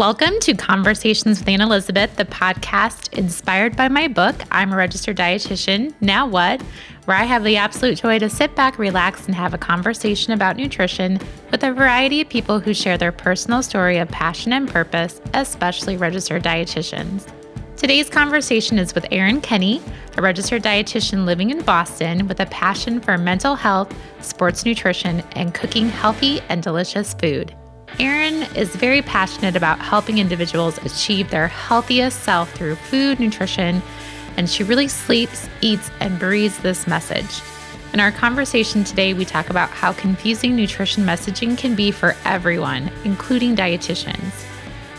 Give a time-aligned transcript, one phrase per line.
[0.00, 5.18] Welcome to Conversations with Aunt Elizabeth, the podcast inspired by my book, I'm a Registered
[5.18, 5.92] Dietitian.
[6.00, 6.62] Now What?
[7.04, 10.56] Where I have the absolute joy to sit back, relax, and have a conversation about
[10.56, 15.20] nutrition with a variety of people who share their personal story of passion and purpose,
[15.34, 17.30] especially registered dietitians.
[17.76, 19.82] Today's conversation is with Erin Kenny,
[20.16, 25.52] a registered dietitian living in Boston with a passion for mental health, sports nutrition, and
[25.52, 27.54] cooking healthy and delicious food.
[27.98, 33.82] Erin is very passionate about helping individuals achieve their healthiest self through food, nutrition,
[34.36, 37.42] and she really sleeps, eats, and breathes this message.
[37.92, 42.90] In our conversation today, we talk about how confusing nutrition messaging can be for everyone,
[43.04, 44.32] including dietitians.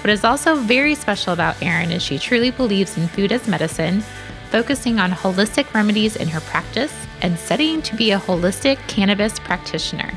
[0.04, 4.02] What is also very special about Erin is she truly believes in food as medicine,
[4.50, 10.12] focusing on holistic remedies in her practice and studying to be a holistic cannabis practitioner.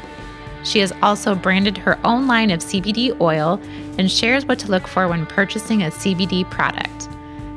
[0.64, 3.60] She has also branded her own line of CBD oil
[3.98, 7.08] and shares what to look for when purchasing a CBD product.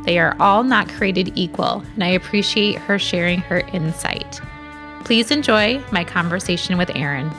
[0.03, 4.39] They are all not created equal, and I appreciate her sharing her insight.
[5.03, 7.31] Please enjoy my conversation with Erin.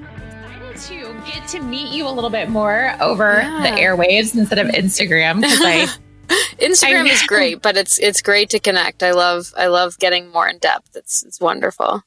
[0.00, 3.62] Excited to get to meet you a little bit more over yeah.
[3.62, 5.86] the airwaves instead of Instagram because I
[6.58, 9.02] Instagram I, is great, but it's it's great to connect.
[9.02, 10.94] I love I love getting more in depth.
[10.94, 12.02] It's it's wonderful.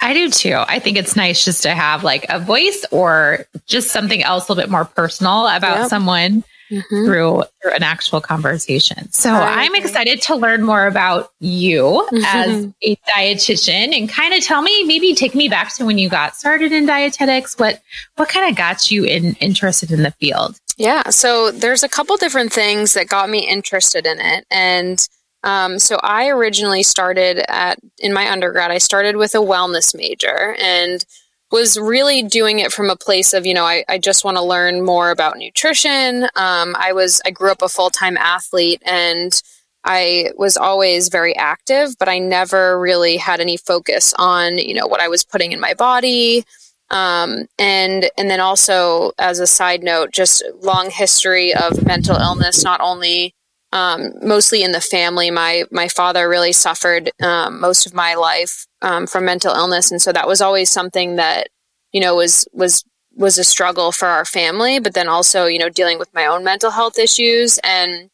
[0.00, 0.62] I do too.
[0.68, 4.52] I think it's nice just to have like a voice or just something else a
[4.52, 5.88] little bit more personal about yep.
[5.88, 7.04] someone mm-hmm.
[7.04, 9.10] through through an actual conversation.
[9.12, 12.24] So I'm excited to learn more about you mm-hmm.
[12.24, 16.08] as a dietitian and kind of tell me, maybe take me back to when you
[16.08, 17.58] got started in dietetics.
[17.58, 17.80] What
[18.16, 20.60] what kind of got you in interested in the field?
[20.78, 25.06] Yeah, so there's a couple different things that got me interested in it, and
[25.42, 28.70] um, so I originally started at in my undergrad.
[28.70, 31.04] I started with a wellness major and
[31.52, 34.42] was really doing it from a place of you know I, I just want to
[34.42, 36.24] learn more about nutrition.
[36.34, 39.40] Um, I was I grew up a full time athlete and
[39.84, 44.88] I was always very active, but I never really had any focus on you know
[44.88, 46.44] what I was putting in my body.
[46.90, 52.64] Um, and and then also as a side note, just long history of mental illness,
[52.64, 53.35] not only
[53.72, 55.30] um, mostly in the family.
[55.30, 60.00] My my father really suffered um, most of my life um, from mental illness, and
[60.00, 61.48] so that was always something that
[61.92, 62.84] you know was was
[63.14, 64.78] was a struggle for our family.
[64.78, 68.10] But then also you know dealing with my own mental health issues, and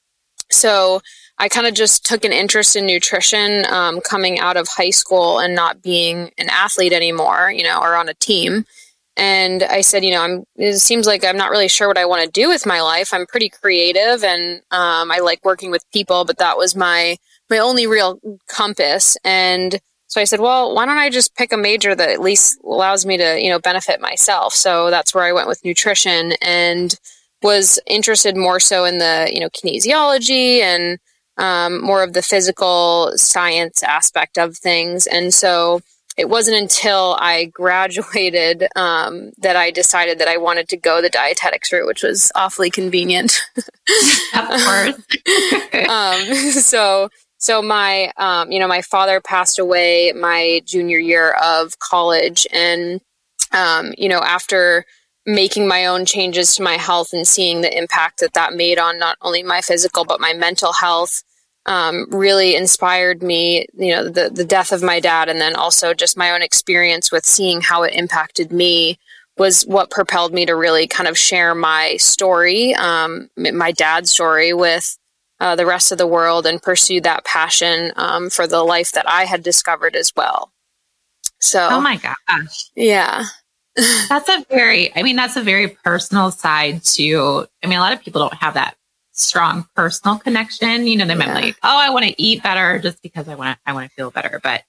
[0.51, 1.01] so
[1.39, 5.39] I kind of just took an interest in nutrition um, coming out of high school
[5.39, 8.65] and not being an athlete anymore, you know, or on a team
[9.17, 10.45] and I said, you know, I'm.
[10.56, 13.12] It seems like I'm not really sure what I want to do with my life.
[13.12, 17.17] I'm pretty creative, and um, I like working with people, but that was my
[17.51, 18.19] my only real
[18.49, 19.17] compass.
[19.25, 22.59] And so I said, well, why don't I just pick a major that at least
[22.65, 24.55] allows me to, you know, benefit myself?
[24.55, 26.95] So that's where I went with nutrition, and
[27.43, 30.99] was interested more so in the, you know, kinesiology and
[31.39, 35.06] um, more of the physical science aspect of things.
[35.06, 35.81] And so
[36.17, 41.09] it wasn't until I graduated um, that I decided that I wanted to go the
[41.09, 43.41] dietetics route, which was awfully convenient.
[43.56, 44.95] of course.
[45.89, 47.09] um, so,
[47.39, 53.01] so my, um, you know, my father passed away my junior year of college, and
[53.53, 54.84] um, you know, after
[55.27, 58.99] making my own changes to my health and seeing the impact that that made on
[58.99, 61.22] not only my physical but my mental health
[61.67, 65.95] um, really inspired me, you know, the, the death of my dad, and then also
[65.95, 68.99] just my own experience with seeing how it impacted me
[69.39, 74.53] was what propelled me to really kind of share my story, um, my dad's story
[74.53, 74.99] with
[75.41, 79.09] uh, the rest of the world and pursue that passion um, for the life that
[79.09, 80.53] I had discovered as well.
[81.41, 82.71] So, oh my gosh.
[82.77, 83.25] Yeah.
[84.09, 87.93] that's a very, I mean, that's a very personal side to, I mean, a lot
[87.93, 88.77] of people don't have that
[89.12, 90.87] strong personal connection.
[90.87, 91.34] You know, they might yeah.
[91.34, 93.95] like, oh, I want to eat better just because I want to, I want to
[93.95, 94.41] feel better.
[94.43, 94.65] But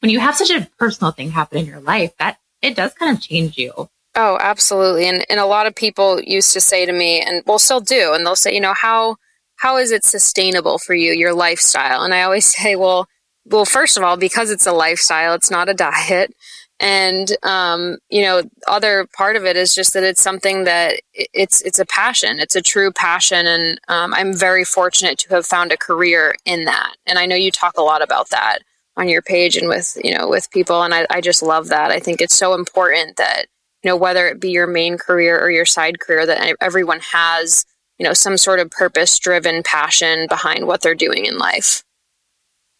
[0.00, 3.16] when you have such a personal thing happen in your life, that it does kind
[3.16, 3.88] of change you.
[4.14, 5.06] Oh, absolutely.
[5.06, 8.14] And and a lot of people used to say to me, and will still do,
[8.14, 9.16] and they'll say, you know, how
[9.56, 12.02] how is it sustainable for you, your lifestyle?
[12.02, 13.06] And I always say, well,
[13.44, 16.34] well, first of all, because it's a lifestyle, it's not a diet
[16.80, 21.60] and um, you know other part of it is just that it's something that it's
[21.62, 22.38] it's a passion.
[22.38, 23.46] It's a true passion.
[23.46, 26.94] And um, i'm very fortunate to have found a career in that.
[27.06, 28.60] And i know you talk a lot about that
[28.96, 30.82] on your page and with you know with people.
[30.82, 31.90] And i, I just love that.
[31.90, 33.46] I think it's so important that
[33.82, 37.64] you know whether it be your main career or your side career that everyone has
[37.98, 41.82] you know some sort of purpose driven passion behind what they're doing in life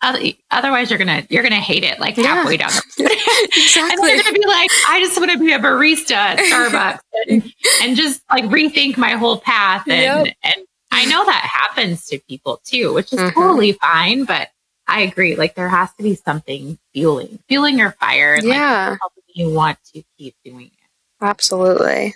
[0.01, 2.69] Otherwise, you're gonna you're gonna hate it like halfway yeah.
[2.69, 4.11] down the road, exactly.
[4.11, 7.53] and you're gonna be like, I just want to be a barista at Starbucks and,
[7.83, 9.83] and, just like rethink my whole path.
[9.89, 10.37] And, yep.
[10.45, 10.55] and
[10.93, 13.41] I know that happens to people too, which is mm-hmm.
[13.41, 14.25] totally fine.
[14.25, 14.51] But
[14.87, 15.35] I agree.
[15.35, 18.39] Like there has to be something fueling, fueling your fire.
[18.41, 18.91] yeah.
[18.91, 21.25] Like, helping you want to keep doing it.
[21.25, 22.15] Absolutely.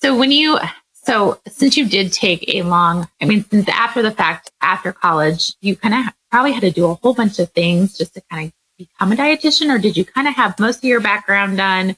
[0.00, 0.58] So when you,
[0.92, 5.54] so since you did take a long, I mean, since after the fact, after college,
[5.60, 8.48] you kind of probably had to do a whole bunch of things just to kind
[8.48, 11.96] of become a dietitian, or did you kind of have most of your background done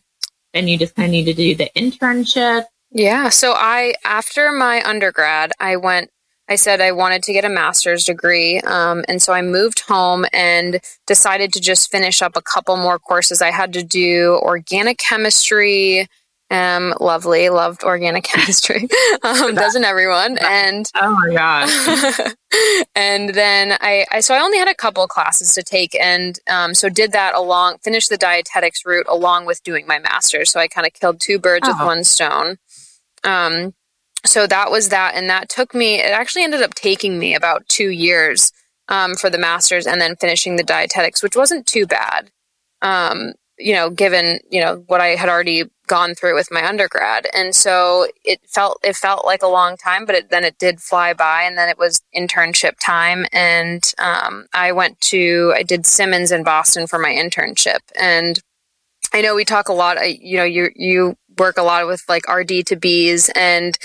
[0.54, 2.64] and you just kind of needed to do the internship?
[2.90, 3.28] Yeah.
[3.28, 6.10] So I, after my undergrad, I went,
[6.48, 8.60] I said I wanted to get a master's degree.
[8.60, 12.98] Um, and so I moved home and decided to just finish up a couple more
[12.98, 13.40] courses.
[13.40, 16.08] I had to do organic chemistry,
[16.52, 18.88] um, lovely, loved organic chemistry.
[19.22, 20.38] um, doesn't everyone?
[20.38, 22.34] And oh my god!
[22.94, 26.74] and then I, I, so I only had a couple classes to take, and um,
[26.74, 30.50] so did that along, finished the dietetics route along with doing my master's.
[30.50, 31.72] So I kind of killed two birds oh.
[31.72, 32.58] with one stone.
[33.24, 33.74] Um,
[34.24, 35.96] so that was that, and that took me.
[35.96, 38.52] It actually ended up taking me about two years
[38.88, 42.30] um, for the master's, and then finishing the dietetics, which wasn't too bad.
[42.82, 47.26] Um, you know, given you know what I had already gone through with my undergrad,
[47.34, 50.80] and so it felt it felt like a long time, but it, then it did
[50.80, 55.84] fly by, and then it was internship time, and um, I went to I did
[55.84, 58.40] Simmons in Boston for my internship, and
[59.12, 59.98] I know we talk a lot.
[60.18, 63.76] You know, you you work a lot with like RD to Bs, and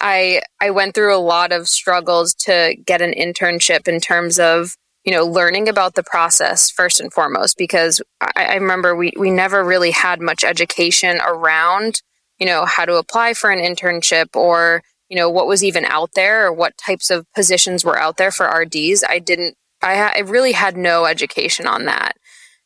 [0.00, 4.76] I I went through a lot of struggles to get an internship in terms of
[5.04, 9.30] you know, learning about the process first and foremost, because I, I, remember we, we
[9.30, 12.02] never really had much education around,
[12.38, 16.10] you know, how to apply for an internship or, you know, what was even out
[16.14, 19.02] there or what types of positions were out there for RDs.
[19.08, 22.16] I didn't, I, I really had no education on that.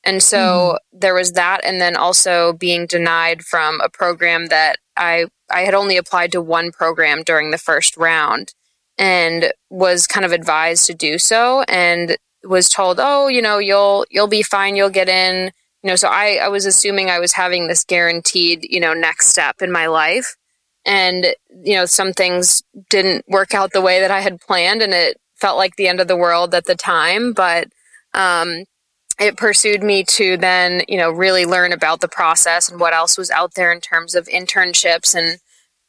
[0.04, 0.98] And so mm-hmm.
[1.00, 1.62] there was that.
[1.64, 6.42] And then also being denied from a program that I, I had only applied to
[6.42, 8.52] one program during the first round
[8.98, 11.62] and was kind of advised to do so.
[11.62, 12.16] And
[12.48, 15.52] was told, "Oh, you know, you'll you'll be fine, you'll get in."
[15.82, 19.28] You know, so I I was assuming I was having this guaranteed, you know, next
[19.28, 20.36] step in my life.
[20.84, 21.26] And
[21.64, 25.18] you know, some things didn't work out the way that I had planned and it
[25.36, 27.68] felt like the end of the world at the time, but
[28.14, 28.64] um
[29.18, 33.16] it pursued me to then, you know, really learn about the process and what else
[33.16, 35.38] was out there in terms of internships and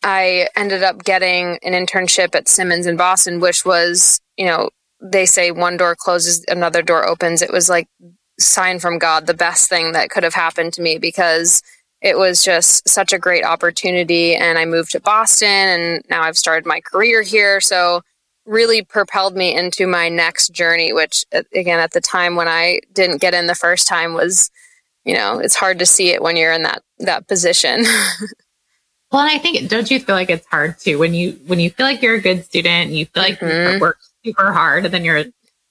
[0.03, 4.69] I ended up getting an internship at Simmons in Boston, which was, you know,
[5.01, 7.41] they say one door closes, another door opens.
[7.41, 7.87] It was like
[8.39, 11.61] sign from God, the best thing that could have happened to me because
[12.01, 14.35] it was just such a great opportunity.
[14.35, 17.59] And I moved to Boston and now I've started my career here.
[17.59, 18.01] So
[18.45, 23.21] really propelled me into my next journey, which again, at the time when I didn't
[23.21, 24.49] get in the first time was,
[25.03, 27.83] you know, it's hard to see it when you're in that, that position.
[29.11, 31.71] well, and I think, don't you feel like it's hard too when you, when you
[31.71, 33.73] feel like you're a good student and you feel like mm-hmm.
[33.73, 33.97] you work
[34.27, 35.25] super hard and then you're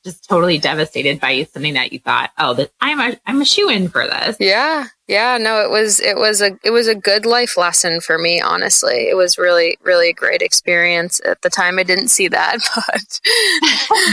[0.07, 3.69] just totally devastated by something that you thought, oh, this, I'm a I'm a shoe
[3.69, 4.37] in for this.
[4.39, 5.37] Yeah, yeah.
[5.37, 8.41] No, it was it was a it was a good life lesson for me.
[8.41, 11.21] Honestly, it was really really a great experience.
[11.27, 13.21] At the time, I didn't see that, but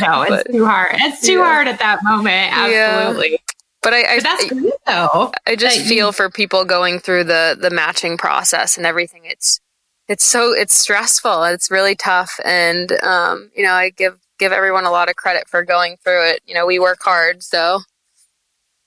[0.01, 0.95] no, it's but, too hard.
[0.99, 1.43] It's too yeah.
[1.43, 2.51] hard at that moment.
[2.51, 3.31] Absolutely.
[3.31, 3.37] Yeah.
[3.83, 5.31] But I, I but that's great though.
[5.45, 9.25] I just feel you, for people going through the the matching process and everything.
[9.25, 9.59] It's
[10.07, 11.43] it's so it's stressful.
[11.43, 15.47] It's really tough, and um, you know, I give give everyone a lot of credit
[15.47, 16.41] for going through it.
[16.45, 17.79] You know, we work hard, so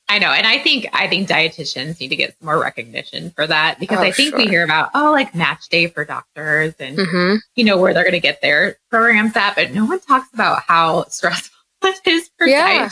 [0.08, 3.80] I know, and I think I think dietitians need to get more recognition for that
[3.80, 4.38] because oh, I think sure.
[4.38, 7.36] we hear about oh like match day for doctors and mm-hmm.
[7.54, 10.62] you know where they're going to get their programs at, but no one talks about
[10.62, 11.55] how stressful
[12.40, 12.88] yeah.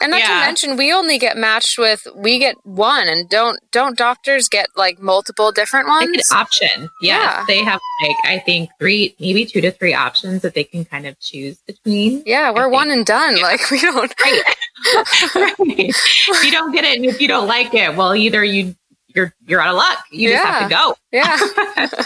[0.00, 0.26] And not yeah.
[0.26, 4.68] to mention, we only get matched with we get one, and don't don't doctors get
[4.76, 6.30] like multiple different ones?
[6.32, 6.88] Option.
[7.00, 10.64] Yes, yeah, they have like I think three, maybe two to three options that they
[10.64, 12.22] can kind of choose between.
[12.26, 13.36] Yeah, we're one and done.
[13.36, 13.42] Yeah.
[13.42, 14.14] Like we don't.
[14.20, 14.42] Right.
[15.34, 15.54] right.
[15.58, 18.74] If you don't get it, and if you don't like it, well, either you
[19.08, 20.04] you're you're out of luck.
[20.10, 20.96] You just have to go.
[21.12, 21.36] Yeah.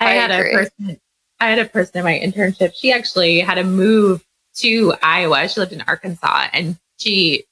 [0.00, 0.50] I, I, had agree.
[0.50, 1.00] a person.
[1.40, 2.72] I had a person in my internship.
[2.74, 4.24] She actually had to move
[4.56, 5.48] to Iowa.
[5.48, 7.44] She lived in Arkansas and she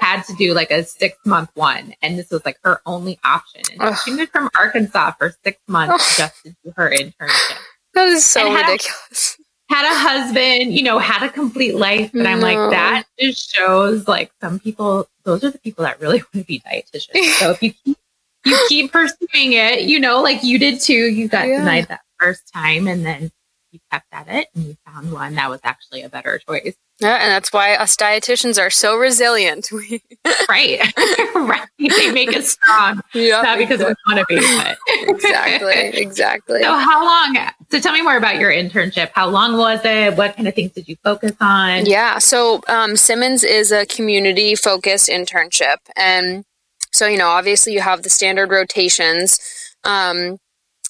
[0.00, 1.94] had to do like a six month one.
[2.02, 3.62] And this was like her only option.
[3.78, 7.58] And she moved from Arkansas for six months just to do her internship.
[7.94, 9.38] That is so ridiculous.
[9.38, 12.12] A, had a husband, you know, had a complete life.
[12.12, 12.30] But no.
[12.30, 16.34] I'm like, that just shows like some people, those are the people that really want
[16.34, 17.24] to be dietitians.
[17.38, 17.98] So if you keep,
[18.44, 21.58] you keep pursuing it, you know, like you did too, you got yeah.
[21.58, 23.30] denied that first time and then
[23.76, 26.74] you kept at it and you found one that was actually a better choice.
[26.98, 29.68] Yeah, and that's why us dietitians are so resilient.
[30.48, 30.80] right.
[31.34, 31.68] right.
[31.78, 33.02] They make us strong.
[33.12, 33.94] Yeah, Not because exactly.
[34.06, 34.78] we want to be, but
[35.14, 36.00] exactly.
[36.02, 36.62] Exactly.
[36.62, 37.38] So, how long?
[37.70, 39.10] So, tell me more about your internship.
[39.12, 40.16] How long was it?
[40.16, 41.84] What kind of things did you focus on?
[41.84, 42.18] Yeah.
[42.18, 45.76] So, um, Simmons is a community focused internship.
[45.96, 46.44] And
[46.92, 49.38] so, you know, obviously you have the standard rotations.
[49.84, 50.38] Um,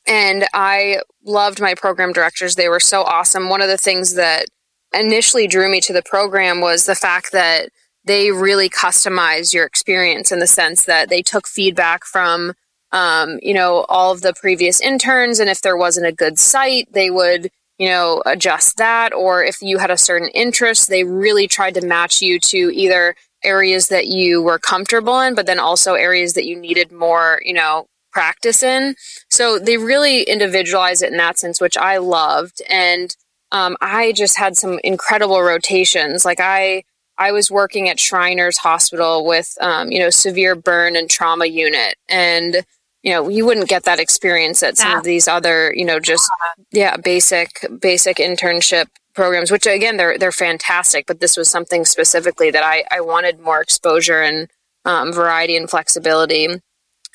[0.06, 2.54] and I loved my program directors.
[2.54, 3.48] They were so awesome.
[3.48, 4.46] One of the things that
[4.94, 7.70] initially drew me to the program was the fact that
[8.04, 12.54] they really customized your experience in the sense that they took feedback from
[12.92, 16.90] um, you know all of the previous interns and if there wasn't a good site
[16.92, 21.48] they would you know adjust that or if you had a certain interest they really
[21.48, 25.94] tried to match you to either areas that you were comfortable in but then also
[25.94, 27.86] areas that you needed more you know
[28.16, 28.94] practice in
[29.30, 33.16] so they really individualize it in that sense which i loved and
[33.52, 36.82] um, i just had some incredible rotations like i
[37.18, 41.96] I was working at Shriners Hospital with, um, you know, severe burn and trauma unit.
[42.08, 42.64] And,
[43.02, 46.28] you know, you wouldn't get that experience at some of these other, you know, just,
[46.72, 51.06] yeah, basic, basic internship programs, which again, they're, they're fantastic.
[51.06, 54.50] But this was something specifically that I, I wanted more exposure and
[54.84, 56.48] um, variety and flexibility.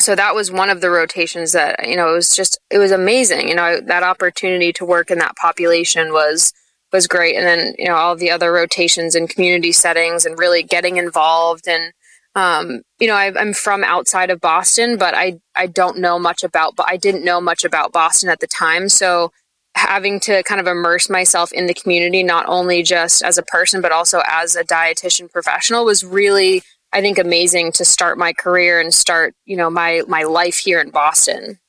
[0.01, 2.91] So that was one of the rotations that, you know, it was just, it was
[2.91, 3.47] amazing.
[3.47, 6.53] You know, that opportunity to work in that population was,
[6.91, 7.35] was great.
[7.35, 11.67] And then, you know, all the other rotations in community settings and really getting involved.
[11.67, 11.93] And,
[12.35, 16.43] um, you know, I, am from outside of Boston, but I, I don't know much
[16.43, 18.89] about, but I didn't know much about Boston at the time.
[18.89, 19.31] So
[19.75, 23.81] having to kind of immerse myself in the community, not only just as a person,
[23.81, 28.79] but also as a dietitian professional was really, I think, amazing to start my career
[28.79, 31.59] and start, you know, my, my life here in Boston.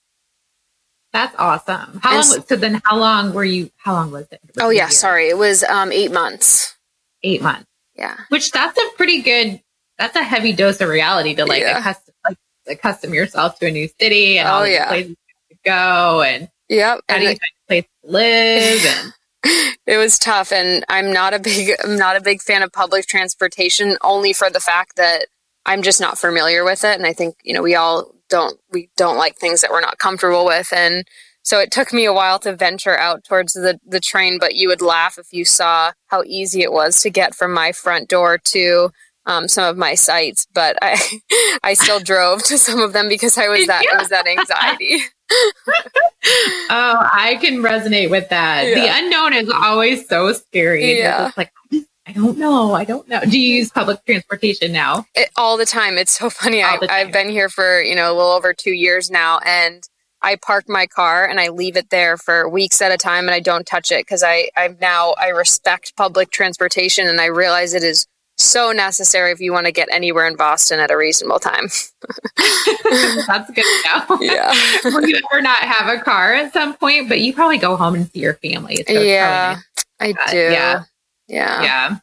[1.12, 2.00] That's awesome.
[2.02, 2.44] How and long?
[2.46, 3.70] So then, how long were you?
[3.76, 4.40] How long was it?
[4.42, 6.76] Was oh yeah, sorry, it was um, eight months.
[7.22, 7.66] Eight months.
[7.94, 8.16] Yeah.
[8.30, 9.60] Which that's a pretty good.
[9.98, 11.78] That's a heavy dose of reality to like yeah.
[11.78, 14.88] accustom, like accustom yourself to a new city and oh, all yeah.
[14.88, 15.16] places
[15.50, 17.00] to go and yep.
[17.08, 19.12] How do you find a place to live and.
[19.44, 23.06] It was tough and I'm not a big I'm not a big fan of public
[23.06, 25.26] transportation only for the fact that
[25.64, 28.90] I'm just not familiar with it and I think you know we all don't we
[28.96, 31.06] don't like things that we're not comfortable with and
[31.44, 34.68] so it took me a while to venture out towards the, the train but you
[34.68, 38.38] would laugh if you saw how easy it was to get from my front door
[38.38, 38.90] to
[39.26, 40.96] um, some of my sites but i
[41.62, 45.02] i still drove to some of them because i was that it was that anxiety
[46.70, 48.74] oh i can resonate with that yeah.
[48.74, 51.28] the unknown is always so scary yeah.
[51.28, 51.52] It's like
[52.04, 52.74] I don't know.
[52.74, 53.20] I don't know.
[53.20, 55.06] Do you use public transportation now?
[55.14, 55.98] It, all the time.
[55.98, 56.62] It's so funny.
[56.62, 59.38] I, I've been here for, you know, a little over two years now.
[59.46, 59.84] And
[60.20, 63.34] I park my car and I leave it there for weeks at a time and
[63.34, 67.72] I don't touch it because I, I've now, I respect public transportation and I realize
[67.72, 68.06] it is
[68.44, 71.66] so necessary if you want to get anywhere in Boston at a reasonable time.
[73.26, 74.18] That's good to know.
[74.20, 74.52] Yeah.
[74.84, 78.10] You ever not have a car at some point, but you probably go home and
[78.10, 78.84] see your family.
[78.86, 79.58] So yeah,
[80.00, 80.36] I do.
[80.36, 80.84] Yeah.
[81.28, 81.62] Yeah.
[81.62, 81.96] Yeah.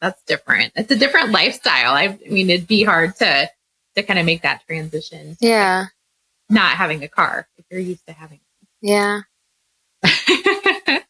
[0.00, 0.72] That's different.
[0.76, 1.92] It's a different lifestyle.
[1.92, 3.50] I, I mean, it'd be hard to
[3.96, 5.36] to kind of make that transition.
[5.40, 5.86] Yeah.
[6.48, 8.40] Not having a car if you're used to having.
[8.80, 9.22] Yeah.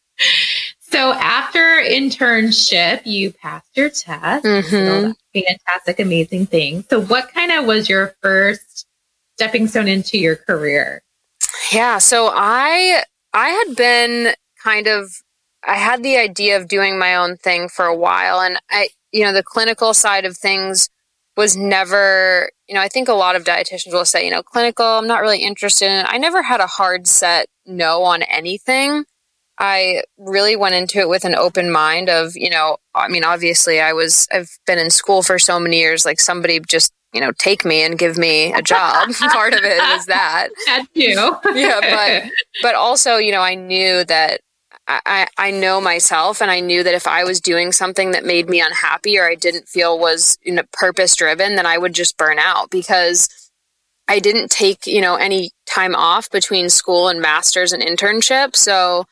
[0.91, 4.45] so after internship, you passed your test.
[4.45, 5.11] Mm-hmm.
[5.33, 6.83] fantastic, amazing thing.
[6.89, 8.85] So, what kind of was your first
[9.35, 11.01] stepping stone into your career?
[11.71, 11.97] Yeah.
[11.97, 13.03] So I
[13.33, 15.21] I had been kind of
[15.65, 18.39] I had the idea of doing my own thing for a while.
[18.39, 20.89] And I, you know, the clinical side of things
[21.35, 24.85] was never, you know, I think a lot of dietitians will say, you know, clinical,
[24.85, 26.05] I'm not really interested in.
[26.07, 29.05] I never had a hard set no on anything.
[29.59, 33.81] I really went into it with an open mind of, you know, I mean, obviously
[33.81, 37.31] I was, I've been in school for so many years, like somebody just, you know,
[37.37, 39.09] take me and give me a job.
[39.31, 40.49] Part of it was that.
[40.65, 41.59] That too.
[41.59, 41.79] yeah.
[41.81, 44.39] But, but also, you know, I knew that
[44.87, 48.49] I, I know myself and I knew that if I was doing something that made
[48.49, 52.17] me unhappy or I didn't feel was you know, purpose driven, then I would just
[52.17, 53.29] burn out because
[54.07, 58.55] I didn't take, you know, any time off between school and masters and internship.
[58.55, 59.05] So,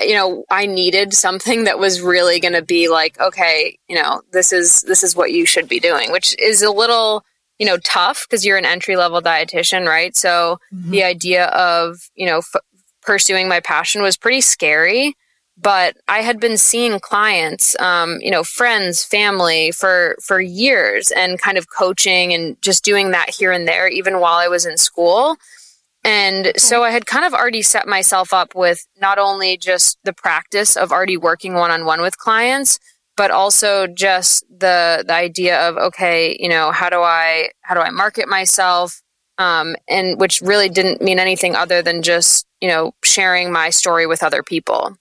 [0.00, 4.22] you know, I needed something that was really going to be like, okay, you know,
[4.32, 7.24] this is this is what you should be doing, which is a little,
[7.58, 10.16] you know, tough because you're an entry level dietitian, right?
[10.16, 10.90] So mm-hmm.
[10.90, 12.62] the idea of, you know, f-
[13.02, 15.14] pursuing my passion was pretty scary
[15.62, 21.40] but I had been seeing clients, um, you know, friends, family for for years, and
[21.40, 24.76] kind of coaching and just doing that here and there, even while I was in
[24.76, 25.36] school.
[26.04, 30.12] And so I had kind of already set myself up with not only just the
[30.12, 32.80] practice of already working one on one with clients,
[33.16, 37.80] but also just the the idea of okay, you know, how do I how do
[37.80, 39.02] I market myself?
[39.38, 44.06] um, and which really didn't mean anything other than just you know sharing my story
[44.06, 44.96] with other people.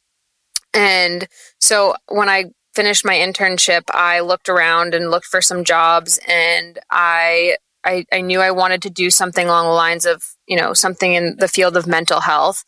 [0.74, 1.28] And
[1.60, 6.80] so when I finished my internship, I looked around and looked for some jobs, and
[6.90, 10.74] I I, I knew I wanted to do something along the lines of you know
[10.74, 12.66] something in the field of mental health.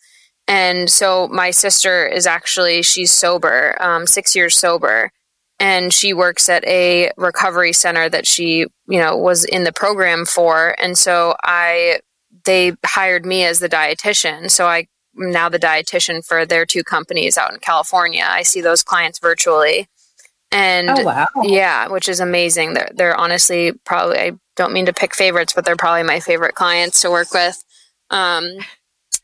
[0.48, 5.12] And so my sister is actually she's sober, um, six years sober,
[5.60, 10.26] and she works at a recovery center that she you know was in the program
[10.26, 10.74] for.
[10.80, 12.00] And so i
[12.46, 14.50] they hired me as the dietitian.
[14.50, 14.88] So i
[15.20, 18.26] am now the dietitian for their two companies out in california.
[18.26, 19.88] I see those clients virtually.
[20.54, 21.28] And oh, wow.
[21.44, 22.76] yeah which is amazing.
[22.76, 26.56] They're, they're honestly probably i don't mean to pick favorites but they're probably my favorite
[26.56, 27.64] clients to work with
[28.10, 28.58] um,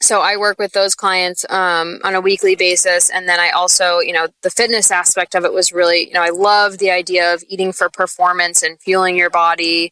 [0.02, 4.00] so I work with those clients um, on a weekly basis, and then I also,
[4.00, 7.34] you know, the fitness aspect of it was really, you know, I love the idea
[7.34, 9.92] of eating for performance and fueling your body.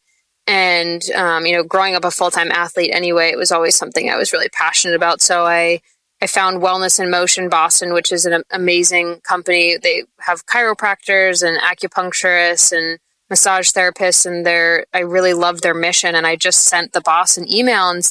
[0.49, 4.09] And um, you know, growing up a full time athlete anyway, it was always something
[4.09, 5.21] I was really passionate about.
[5.21, 5.81] So I
[6.21, 9.77] I found Wellness in Motion Boston, which is an amazing company.
[9.77, 12.97] They have chiropractors and acupuncturists and
[13.29, 16.15] massage therapists, and they're I really love their mission.
[16.15, 18.09] And I just sent the boss an email and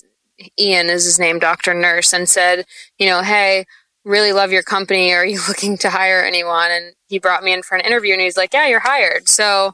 [0.59, 1.75] Ian is his name, Dr.
[1.75, 2.67] Nurse, and said,
[2.99, 3.65] you know, hey,
[4.05, 5.13] really love your company.
[5.13, 6.71] Are you looking to hire anyone?
[6.71, 9.29] And he brought me in for an interview and he's like, yeah, you're hired.
[9.29, 9.73] So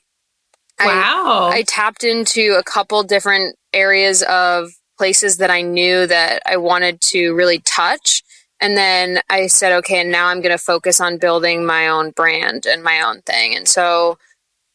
[0.81, 1.50] wow.
[1.52, 6.57] I, I tapped into a couple different areas of places that I knew that I
[6.57, 8.23] wanted to really touch.
[8.61, 12.11] And then I said, okay, and now I'm going to focus on building my own
[12.11, 13.57] brand and my own thing.
[13.57, 14.19] And so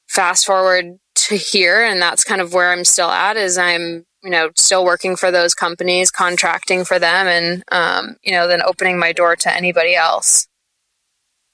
[0.09, 4.31] fast forward to here, and that's kind of where I'm still at is I'm you
[4.31, 8.99] know, still working for those companies, contracting for them, and um, you know, then opening
[8.99, 10.49] my door to anybody else.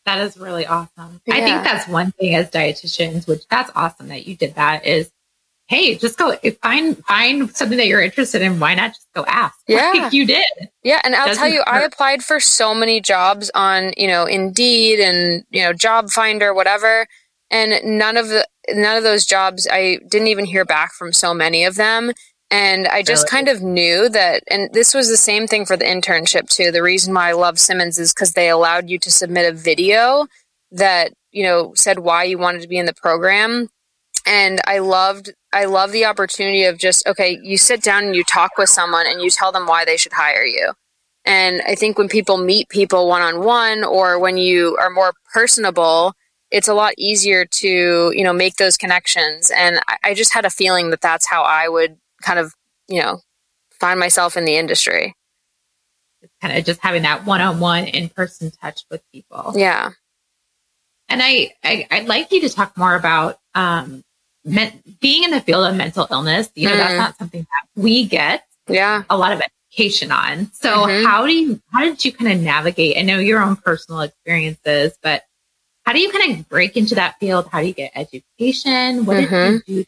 [0.07, 1.21] That is really awesome.
[1.27, 1.35] Yeah.
[1.35, 4.87] I think that's one thing as dietitians, which that's awesome that you did that.
[4.87, 5.11] Is
[5.67, 8.59] hey, just go find find something that you're interested in.
[8.59, 9.55] Why not just go ask?
[9.67, 10.43] Yeah, like you did.
[10.81, 11.67] Yeah, and I'll Doesn't tell you, hurt.
[11.67, 16.55] I applied for so many jobs on you know Indeed and you know Job Finder,
[16.55, 17.05] whatever,
[17.51, 21.35] and none of the none of those jobs I didn't even hear back from so
[21.35, 22.13] many of them.
[22.53, 25.85] And I just kind of knew that, and this was the same thing for the
[25.85, 26.69] internship too.
[26.69, 30.27] The reason why I love Simmons is because they allowed you to submit a video
[30.71, 33.69] that, you know, said why you wanted to be in the program.
[34.27, 38.23] And I loved, I love the opportunity of just, okay, you sit down and you
[38.23, 40.73] talk with someone and you tell them why they should hire you.
[41.25, 45.13] And I think when people meet people one on one or when you are more
[45.33, 46.13] personable,
[46.51, 49.49] it's a lot easier to, you know, make those connections.
[49.49, 52.53] And I, I just had a feeling that that's how I would kind of,
[52.87, 53.19] you know,
[53.79, 55.13] find myself in the industry.
[56.41, 59.53] Kind of just having that one-on-one in-person touch with people.
[59.55, 59.91] Yeah.
[61.09, 64.03] And I, I would like you to talk more about um,
[64.45, 66.49] me- being in the field of mental illness.
[66.55, 66.77] You know, mm.
[66.77, 68.45] that's not something that we get.
[68.67, 69.03] Yeah.
[69.09, 69.41] A lot of
[69.73, 70.49] education on.
[70.53, 71.05] So mm-hmm.
[71.05, 72.97] how do you how did you kind of navigate?
[72.97, 75.23] I know your own personal experiences, but
[75.83, 77.49] how do you kind of break into that field?
[77.51, 79.05] How do you get education?
[79.05, 79.57] What mm-hmm.
[79.57, 79.85] did you do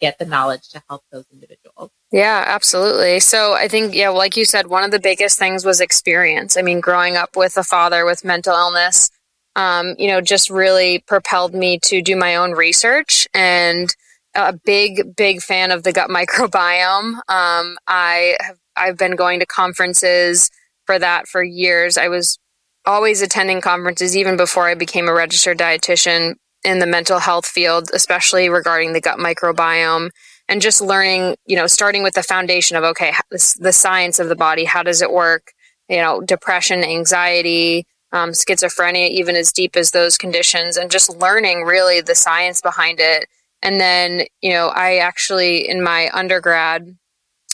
[0.00, 1.90] get the knowledge to help those individuals.
[2.10, 3.20] Yeah, absolutely.
[3.20, 6.56] So I think, yeah, like you said, one of the biggest things was experience.
[6.56, 9.10] I mean, growing up with a father with mental illness,
[9.56, 13.94] um, you know, just really propelled me to do my own research and
[14.34, 17.14] a big, big fan of the gut microbiome.
[17.28, 20.50] Um, I have, I've been going to conferences
[20.86, 21.98] for that for years.
[21.98, 22.38] I was
[22.86, 27.88] always attending conferences even before I became a registered dietitian in the mental health field,
[27.94, 30.10] especially regarding the gut microbiome
[30.48, 34.36] and just learning, you know, starting with the foundation of, okay, the science of the
[34.36, 35.52] body, how does it work?
[35.88, 41.62] You know, depression, anxiety, um, schizophrenia, even as deep as those conditions, and just learning
[41.62, 43.28] really the science behind it.
[43.62, 46.96] And then, you know, I actually, in my undergrad,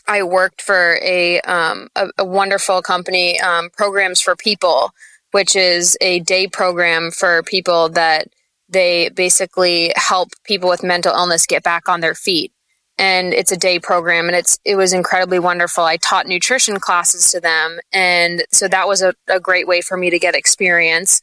[0.06, 4.90] I worked for a, um, a, a, wonderful company, um, Programs for People,
[5.30, 8.28] which is a day program for people that
[8.68, 12.52] they basically help people with mental illness get back on their feet.
[12.96, 15.82] And it's a day program and it's it was incredibly wonderful.
[15.82, 19.96] I taught nutrition classes to them and so that was a, a great way for
[19.96, 21.20] me to get experience.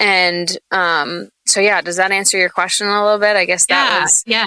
[0.00, 3.36] And um, so yeah, does that answer your question a little bit?
[3.36, 4.46] I guess that yeah, was yeah.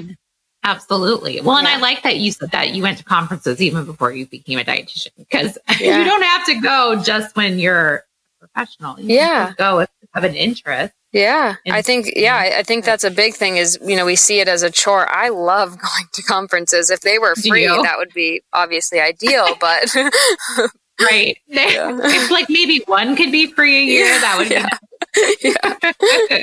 [0.66, 1.40] Absolutely.
[1.42, 4.26] Well, and I like that you said that you went to conferences even before you
[4.26, 6.00] became a dietitian because yeah.
[6.00, 9.00] you don't have to go just when you're a professional.
[9.00, 9.54] You yeah.
[9.58, 10.94] go if you have an interest.
[11.16, 13.56] Yeah, I think yeah, I think that's a big thing.
[13.56, 15.08] Is you know we see it as a chore.
[15.10, 16.90] I love going to conferences.
[16.90, 19.56] If they were free, that would be obviously ideal.
[19.62, 19.96] But
[21.02, 21.98] right, yeah.
[22.04, 24.06] it's like maybe one could be free a year.
[24.08, 24.50] Yeah, that would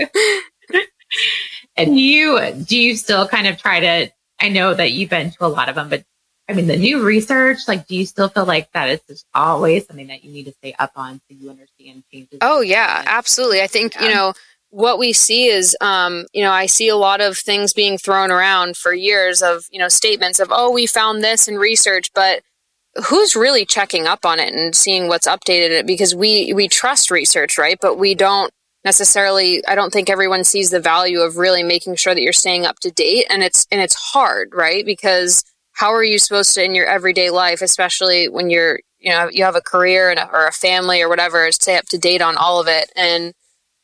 [0.06, 0.70] be.
[0.70, 0.76] Yeah.
[1.76, 4.10] and you do you still kind of try to?
[4.40, 6.02] I know that you've been to a lot of them, but
[6.48, 9.86] I mean, the new research, like, do you still feel like that is just always
[9.86, 12.38] something that you need to stay up on so you understand changes?
[12.42, 13.62] Oh, yeah, absolutely.
[13.62, 14.34] I think, you know,
[14.72, 18.30] what we see is, um, you know, I see a lot of things being thrown
[18.30, 22.42] around for years of, you know, statements of, oh, we found this in research, but
[23.06, 25.86] who's really checking up on it and seeing what's updated it?
[25.86, 27.76] Because we we trust research, right?
[27.82, 28.50] But we don't
[28.82, 29.62] necessarily.
[29.66, 32.80] I don't think everyone sees the value of really making sure that you're staying up
[32.80, 34.86] to date, and it's and it's hard, right?
[34.86, 39.28] Because how are you supposed to in your everyday life, especially when you're you know
[39.30, 42.22] you have a career and a, or a family or whatever, stay up to date
[42.22, 42.90] on all of it.
[42.96, 43.34] And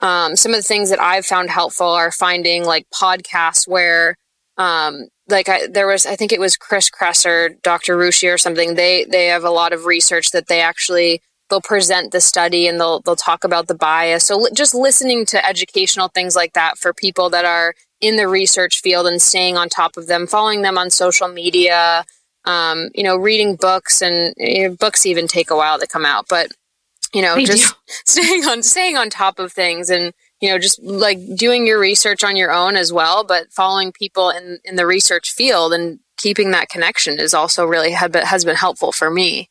[0.00, 4.16] um, some of the things that I've found helpful are finding like podcasts where
[4.56, 7.96] um, like I, there was, I think it was Chris Kresser, Dr.
[7.96, 8.74] Ruscio or something.
[8.74, 12.80] They they have a lot of research that they actually they'll present the study and
[12.80, 14.26] they'll they'll talk about the bias.
[14.26, 18.28] So li- just listening to educational things like that for people that are in the
[18.28, 22.04] research field and staying on top of them, following them on social media,
[22.44, 26.04] um, you know, reading books and you know, books even take a while to come
[26.04, 26.52] out, but
[27.14, 27.92] you know, they just do.
[28.06, 32.22] staying on staying on top of things and you know just like doing your research
[32.24, 36.50] on your own as well, but following people in in the research field and keeping
[36.50, 39.48] that connection is also really has been helpful for me.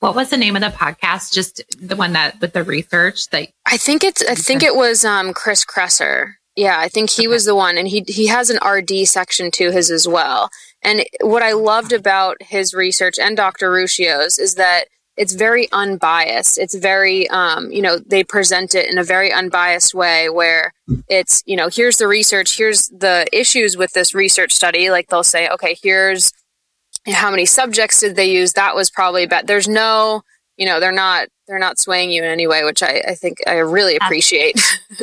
[0.00, 1.32] What was the name of the podcast?
[1.32, 5.04] Just the one that with the research that I think it's I think it was
[5.04, 6.34] um Chris Kresser.
[6.56, 7.28] Yeah, I think he okay.
[7.28, 10.50] was the one, and he he has an RD section to his as well.
[10.82, 13.70] And what I loved about his research and Dr.
[13.70, 14.86] Ruscio's is that
[15.18, 16.58] it's very unbiased.
[16.58, 20.72] It's very, um, you know, they present it in a very unbiased way where
[21.08, 24.90] it's, you know, here's the research, here's the issues with this research study.
[24.90, 26.32] Like they'll say, okay, here's
[27.08, 28.52] how many subjects did they use?
[28.52, 29.48] That was probably bad.
[29.48, 30.22] There's no,
[30.56, 33.38] you know, they're not they're not swaying you in any way, which I, I think
[33.46, 34.60] I really appreciate.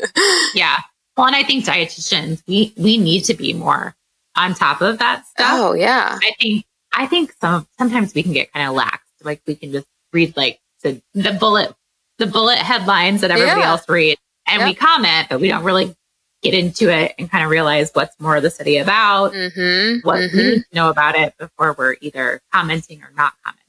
[0.55, 0.77] yeah.
[1.17, 3.95] Well, and I think dietitians, we we need to be more
[4.37, 5.47] on top of that stuff.
[5.51, 6.19] Oh yeah.
[6.21, 9.03] I think I think some sometimes we can get kind of lax.
[9.21, 11.75] Like we can just read like the the bullet
[12.17, 13.67] the bullet headlines that everybody yeah.
[13.67, 14.69] else reads, and yep.
[14.69, 15.95] we comment, but we don't really
[16.41, 20.07] get into it and kind of realize what's more of the city about, mm-hmm.
[20.07, 20.37] what mm-hmm.
[20.37, 23.65] we need to know about it before we're either commenting or not commenting.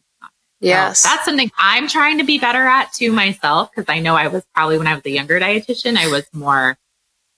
[0.61, 1.01] Yes.
[1.01, 4.29] So that's something I'm trying to be better at to myself because I know I
[4.29, 6.79] was probably when I was a younger dietitian, I was more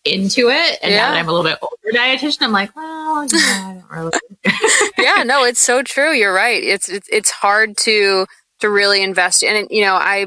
[0.05, 0.79] into it.
[0.83, 0.99] And yeah.
[0.99, 4.13] now that I'm a little bit older dietitian, I'm like, well, yeah, I don't really.
[4.99, 6.13] yeah, no, it's so true.
[6.13, 6.63] You're right.
[6.63, 8.27] It's, it's, it's hard to,
[8.61, 9.71] to really invest in it.
[9.71, 10.27] You know, I,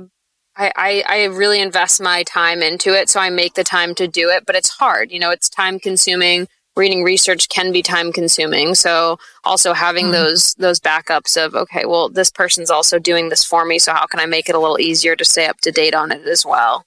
[0.55, 3.09] I, I really invest my time into it.
[3.09, 5.11] So I make the time to do it, but it's hard.
[5.11, 6.47] You know, it's time consuming.
[6.77, 8.75] Reading research can be time consuming.
[8.75, 10.13] So also having mm-hmm.
[10.13, 13.77] those those backups of okay, well, this person's also doing this for me.
[13.77, 16.13] So how can I make it a little easier to stay up to date on
[16.13, 16.85] it as well?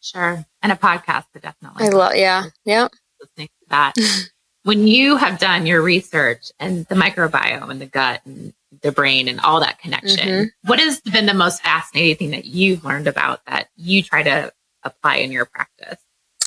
[0.00, 0.44] Sure.
[0.62, 1.86] And a podcast but definitely.
[1.86, 2.44] I love yeah.
[2.64, 2.88] Yeah.
[3.20, 3.94] Listening to that.
[4.64, 9.26] when you have done your research and the microbiome and the gut and the brain
[9.26, 10.68] and all that connection, mm-hmm.
[10.68, 14.52] what has been the most fascinating thing that you've learned about that you try to
[14.84, 15.98] apply in your practice?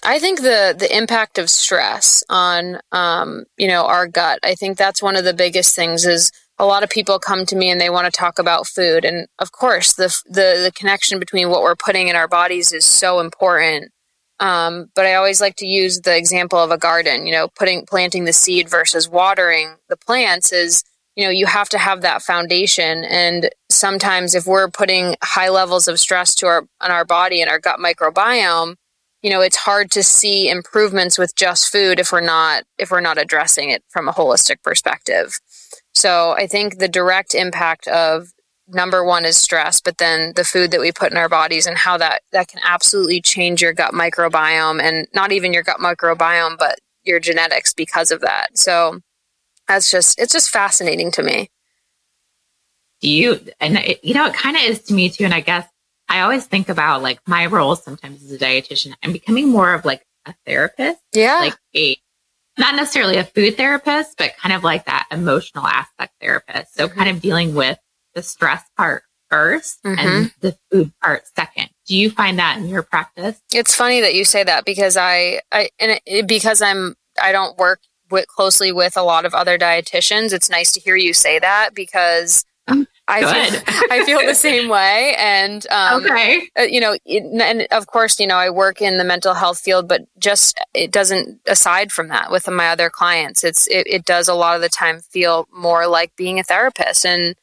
[0.04, 4.40] I think the the impact of stress on um, you know our gut.
[4.44, 6.06] I think that's one of the biggest things.
[6.06, 9.04] Is a lot of people come to me and they want to talk about food,
[9.04, 12.86] and of course the the the connection between what we're putting in our bodies is
[12.86, 13.92] so important.
[14.40, 17.26] Um, but I always like to use the example of a garden.
[17.26, 20.84] You know, putting planting the seed versus watering the plants is
[21.18, 23.04] you know you have to have that foundation.
[23.04, 27.50] And sometimes if we're putting high levels of stress to our on our body and
[27.52, 28.76] our gut microbiome
[29.24, 33.02] you know it's hard to see improvements with just food if we're not if we're
[33.02, 35.34] not addressing it from a holistic perspective.
[35.96, 38.28] So i think the direct impact of
[38.70, 41.78] number one is stress but then the food that we put in our bodies and
[41.78, 46.58] how that that can absolutely change your gut microbiome and not even your gut microbiome
[46.58, 48.58] but your genetics because of that.
[48.58, 49.00] So
[49.68, 51.50] that's just it's just fascinating to me.
[53.02, 55.40] Do you and it, you know it kind of is to me too and i
[55.40, 55.68] guess
[56.10, 59.86] i always think about like my role sometimes as a dietitian i'm becoming more of
[59.86, 61.02] like a therapist.
[61.14, 61.40] Yeah.
[61.40, 61.98] Like a
[62.58, 66.76] not necessarily a food therapist but kind of like that emotional aspect therapist.
[66.76, 66.98] So mm-hmm.
[66.98, 67.80] kind of dealing with
[68.14, 70.00] the stress part 1st mm-hmm.
[70.00, 71.70] and the food part second.
[71.86, 73.42] Do you find that in your practice?
[73.54, 77.58] It's funny that you say that because i i and it, because i'm i don't
[77.58, 80.34] work with, closely with a lot of other dietitians.
[80.34, 82.46] It's nice to hear you say that because
[83.08, 85.16] I feel, I feel the same way.
[85.18, 86.50] And, um, okay.
[86.60, 89.60] Uh, you know, it, and of course, you know, I work in the mental health
[89.60, 94.06] field, but just, it doesn't, aside from that with my other clients, it's, it, it
[94.06, 97.06] does a lot of the time feel more like being a therapist.
[97.06, 97.36] And,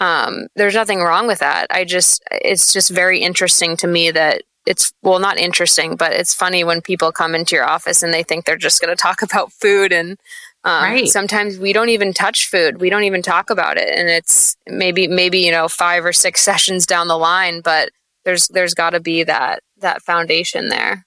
[0.00, 1.68] um, there's nothing wrong with that.
[1.70, 6.34] I just, it's just very interesting to me that it's well not interesting but it's
[6.34, 9.22] funny when people come into your office and they think they're just going to talk
[9.28, 10.18] about food and
[10.64, 11.08] Um, Right.
[11.08, 12.80] Sometimes we don't even touch food.
[12.80, 16.40] We don't even talk about it, and it's maybe maybe you know five or six
[16.50, 17.90] sessions down the line, but
[18.24, 21.04] there's there's got to be that that foundation there.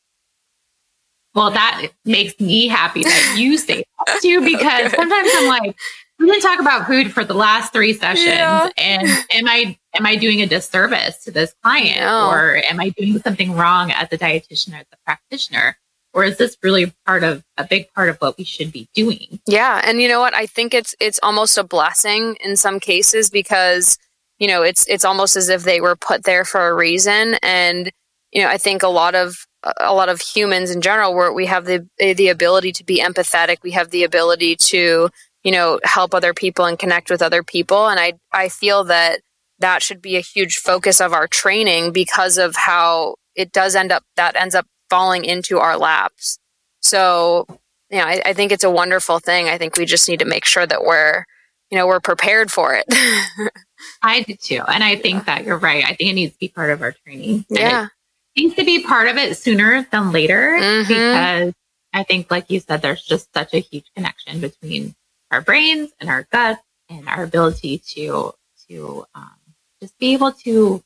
[1.33, 5.75] Well, that makes me happy that you say that too, because sometimes I'm like,
[6.19, 8.69] we didn't talk about food for the last three sessions, Yeah.
[8.77, 12.29] and am I am I doing a disservice to this client, No.
[12.29, 15.77] or am I doing something wrong as a dietitian or as a practitioner,
[16.13, 19.39] or is this really part of a big part of what we should be doing?
[19.47, 20.33] Yeah, and you know what?
[20.33, 23.97] I think it's it's almost a blessing in some cases because
[24.39, 27.91] you know it's it's almost as if they were put there for a reason, and
[28.31, 29.35] you know I think a lot of
[29.79, 33.57] a lot of humans in general where we have the the ability to be empathetic,
[33.63, 35.09] we have the ability to
[35.45, 39.21] you know help other people and connect with other people, and I I feel that
[39.59, 43.93] that should be a huge focus of our training because of how it does end
[43.93, 46.37] up that ends up falling into our laps.
[46.81, 47.45] So
[47.91, 49.47] you know, I, I think it's a wonderful thing.
[49.47, 51.23] I think we just need to make sure that we're,
[51.69, 52.85] you know, we're prepared for it.
[54.01, 55.83] I do too, and I think that you're right.
[55.85, 57.45] I think it needs to be part of our training.
[57.49, 57.87] Yeah.
[58.35, 60.87] it needs to be part of it sooner than later Mhm.
[60.87, 61.53] because
[61.93, 64.95] I think, like you said, there's just such a huge connection between
[65.35, 68.31] our brains and our guts and our ability to
[68.69, 69.35] to um,
[69.81, 70.81] just be able to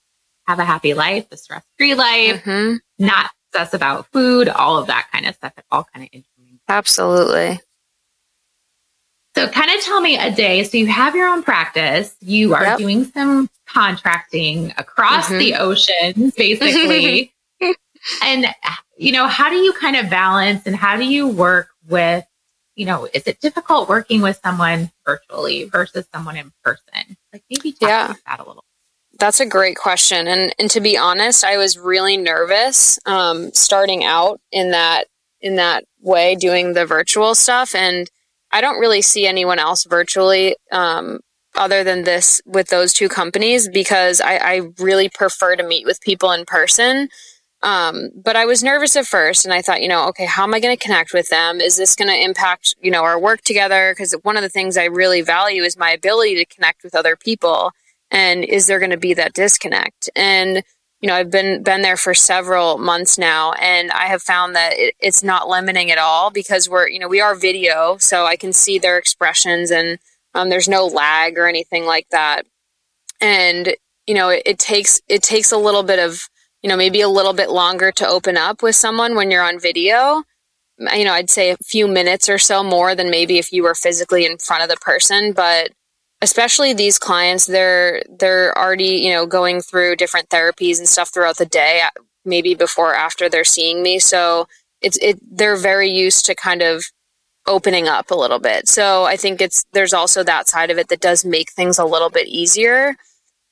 [0.47, 4.87] have a happy life, a stress free life, hmm not stress about food, all of
[4.87, 5.53] that kind of stuff.
[5.57, 6.59] It all kind of intermingled.
[6.67, 7.59] Absolutely.
[9.35, 10.63] So, kind of tell me a day.
[10.63, 12.15] So, you have your own practice.
[12.19, 12.77] You are Yep.
[12.79, 15.39] doing some contracting across Mhm.
[15.39, 17.31] the oceans, basically.
[18.23, 18.53] and,
[18.97, 22.25] you know, how do you kind of balance and how do you work with,
[22.79, 27.17] you know, is it difficult working with someone virtually versus someone in person?
[27.33, 28.05] Like, maybe talk Yeah.
[28.05, 28.63] about that a little.
[29.19, 30.29] That's a great question.
[30.29, 35.07] And and to be honest, I was really nervous um, starting out in that
[35.41, 37.75] in that way, doing the virtual stuff.
[37.75, 38.09] And
[38.51, 41.19] I don't really see anyone else virtually um,
[41.55, 45.99] other than this with those two companies because I, I really prefer to meet with
[45.99, 47.09] people in person.
[47.61, 50.53] Um, but I was nervous at first, and I thought, you know, okay, how am
[50.53, 51.59] I going to connect with them?
[51.59, 53.93] Is this going to impact, you know, our work together?
[53.93, 57.17] Because one of the things I really value is my ability to connect with other
[57.17, 57.71] people
[58.11, 60.63] and is there going to be that disconnect and
[61.01, 64.73] you know i've been been there for several months now and i have found that
[64.73, 68.35] it, it's not limiting at all because we're you know we are video so i
[68.35, 69.99] can see their expressions and
[70.35, 72.45] um, there's no lag or anything like that
[73.21, 73.75] and
[74.07, 76.29] you know it, it takes it takes a little bit of
[76.61, 79.59] you know maybe a little bit longer to open up with someone when you're on
[79.59, 80.23] video.
[80.95, 83.75] You know i'd say a few minutes or so more than maybe if you were
[83.75, 85.71] physically in front of the person but
[86.21, 91.37] especially these clients they're they're already you know going through different therapies and stuff throughout
[91.37, 91.89] the day uh,
[92.25, 93.99] maybe before or after they're seeing me.
[93.99, 94.47] So
[94.81, 96.83] it's it they're very used to kind of
[97.47, 98.67] opening up a little bit.
[98.67, 101.85] So i think it's there's also that side of it that does make things a
[101.85, 102.95] little bit easier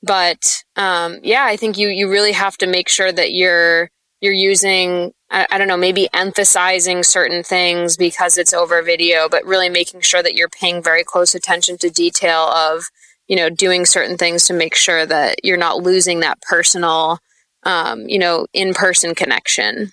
[0.02, 4.32] but um, yeah i think you you really have to make sure that you're you're
[4.32, 9.68] using I, I don't know maybe emphasizing certain things because it's over video but really
[9.68, 12.84] making sure that you're paying very close attention to detail of
[13.28, 17.18] you know doing certain things to make sure that you're not losing that personal
[17.64, 19.92] um, you know in-person connection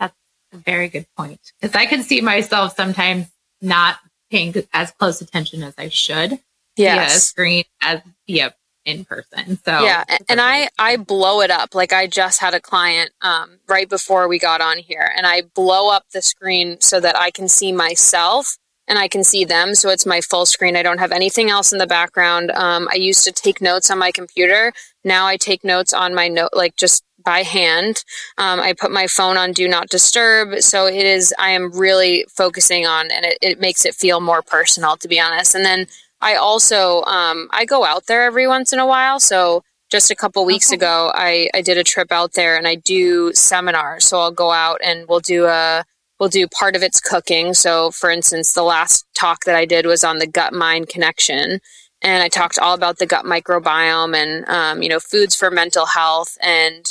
[0.00, 0.14] That's
[0.52, 1.40] A very good point.
[1.60, 3.26] Because I can see myself sometimes
[3.60, 3.98] not
[4.30, 6.40] paying as close attention as I should
[6.76, 8.54] via a screen as via
[8.86, 9.58] in person.
[9.64, 11.74] So yeah and I i blow it up.
[11.74, 15.42] Like i just had a client um, right before we got on here and i
[15.42, 18.56] blow up the screen so that i can see myself
[18.88, 20.76] and i can see them so it's my full screen.
[20.76, 22.50] I don't have anything else in the background.
[22.52, 24.72] Um, i used to take notes on my computer.
[25.04, 28.04] Now i take notes on my note like just by hand.
[28.38, 32.24] Um, i put my phone on do not disturb so it is i am really
[32.28, 35.56] focusing on and it, it makes it feel more personal to be honest.
[35.56, 35.86] And then
[36.20, 39.20] I also um, I go out there every once in a while.
[39.20, 40.76] So just a couple weeks Okay.
[40.76, 44.06] ago, I I did a trip out there and I do seminars.
[44.06, 45.84] So I'll go out and we'll do a
[46.20, 47.54] we'll do part of it's cooking.
[47.54, 51.60] So for instance, the last talk that I did was on the gut mind connection,
[52.02, 55.86] and I talked all about the gut microbiome and um, you know foods for mental
[55.86, 56.86] health and.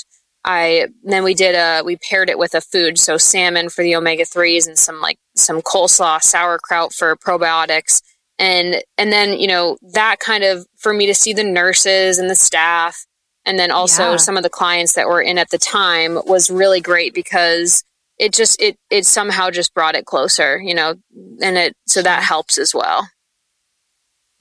[0.47, 3.95] I then we did a we paired it with a food so salmon for the
[3.95, 8.01] omega threes and some like some coleslaw sauerkraut for probiotics
[8.39, 12.29] and and then you know that kind of for me to see the nurses and
[12.29, 13.05] the staff
[13.45, 14.17] and then also Yeah.
[14.17, 17.83] some of the clients that were in at the time was really great because
[18.17, 20.95] it just it it somehow just brought it closer you know
[21.41, 23.07] and it so that helps as well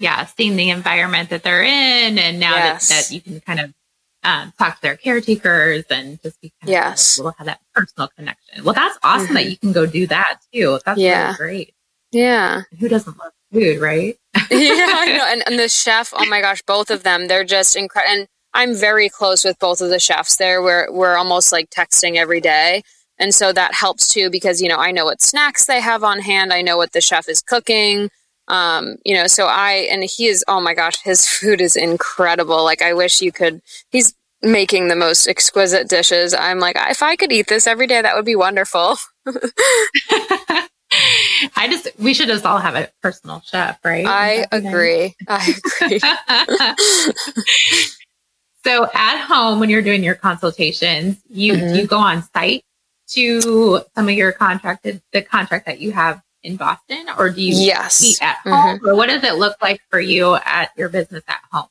[0.01, 2.89] yeah, seeing the environment that they're in, and now Yes.
[2.89, 3.73] that, that you can kind of
[4.25, 7.17] um, talk to their caretakers and just be kind Yes.
[7.19, 8.65] of we'll have that personal connection.
[8.65, 9.51] Well, that's awesome that Mhm.
[9.51, 10.81] you can go do that too.
[10.85, 11.27] That's Yeah.
[11.27, 11.75] really great.
[12.11, 12.63] Yeah.
[12.81, 14.17] Who doesn't love food, right?
[14.51, 15.27] yeah, I know.
[15.27, 18.13] And, and the chef, oh my gosh, both of them, they're just incredible.
[18.13, 20.63] And I'm very close with both of the chefs there.
[20.63, 22.83] We're, we're almost like texting every day.
[23.19, 26.21] And so that helps too because, you know, I know what snacks they have on
[26.21, 26.53] hand.
[26.53, 28.11] I know what the chef is cooking.
[28.49, 32.65] Um, you know, so I, and he is, oh my gosh, his food is incredible.
[32.65, 36.35] Like, I wish you could, he's making the most exquisite dishes.
[36.35, 38.97] I'm like, if I could eat this every day, that would be wonderful.
[41.57, 44.07] I just, we should just all have a personal chef, right?
[44.07, 45.15] I agree.
[45.29, 46.01] I agree.
[48.65, 51.75] so at home, when you're doing your consultations, you, mm-hmm.
[51.75, 52.65] you go on site
[53.09, 57.55] to some of your contracted, the contract that you have in Boston, or do you
[57.55, 58.03] yes.
[58.03, 58.79] meet at home?
[58.79, 58.89] Mm-hmm.
[58.89, 61.69] Or what does it look like for you at your business at home?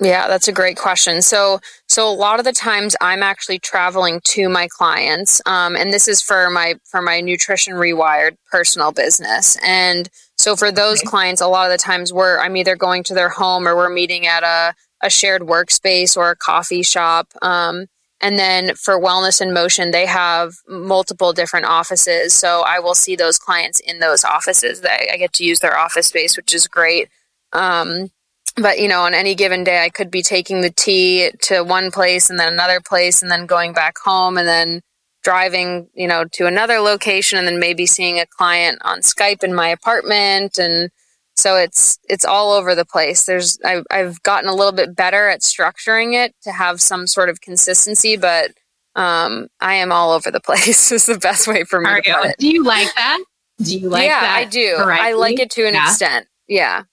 [0.00, 1.22] Yeah, that's a great question.
[1.22, 5.92] So, so a lot of the times I'm actually traveling to my clients, um, and
[5.92, 9.56] this is for my for my nutrition rewired personal business.
[9.64, 11.08] And so for those okay.
[11.08, 13.88] clients, a lot of the times we're I'm either going to their home or we're
[13.88, 17.28] meeting at a a shared workspace or a coffee shop.
[17.40, 17.86] Um,
[18.20, 22.32] and then for Wellness in Motion, they have multiple different offices.
[22.32, 24.80] So I will see those clients in those offices.
[24.80, 27.08] That I get to use their office space, which is great.
[27.52, 28.10] Um,
[28.56, 31.90] but you know on any given day i could be taking the T to one
[31.90, 34.80] place and then another place and then going back home and then
[35.24, 39.54] driving you know to another location and then maybe seeing a client on skype in
[39.54, 40.58] my apartment.
[40.58, 40.90] And
[41.34, 43.24] so it's it's all over the place.
[43.24, 47.30] There's i've, I've gotten a little bit better at structuring it to have some sort
[47.30, 48.52] of consistency but
[48.96, 52.14] um, i am all over the place is the best way for me Are to
[52.14, 52.36] put it.
[52.38, 53.24] Do you like that?
[53.58, 54.76] Do you like yeah that i do.
[54.78, 55.88] I like it to an yeah.
[55.88, 56.26] extent.
[56.46, 56.84] Yeah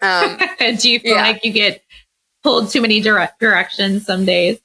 [0.00, 1.22] um, Do you feel yeah.
[1.22, 1.82] like you get
[2.42, 4.60] pulled too many direct directions some days?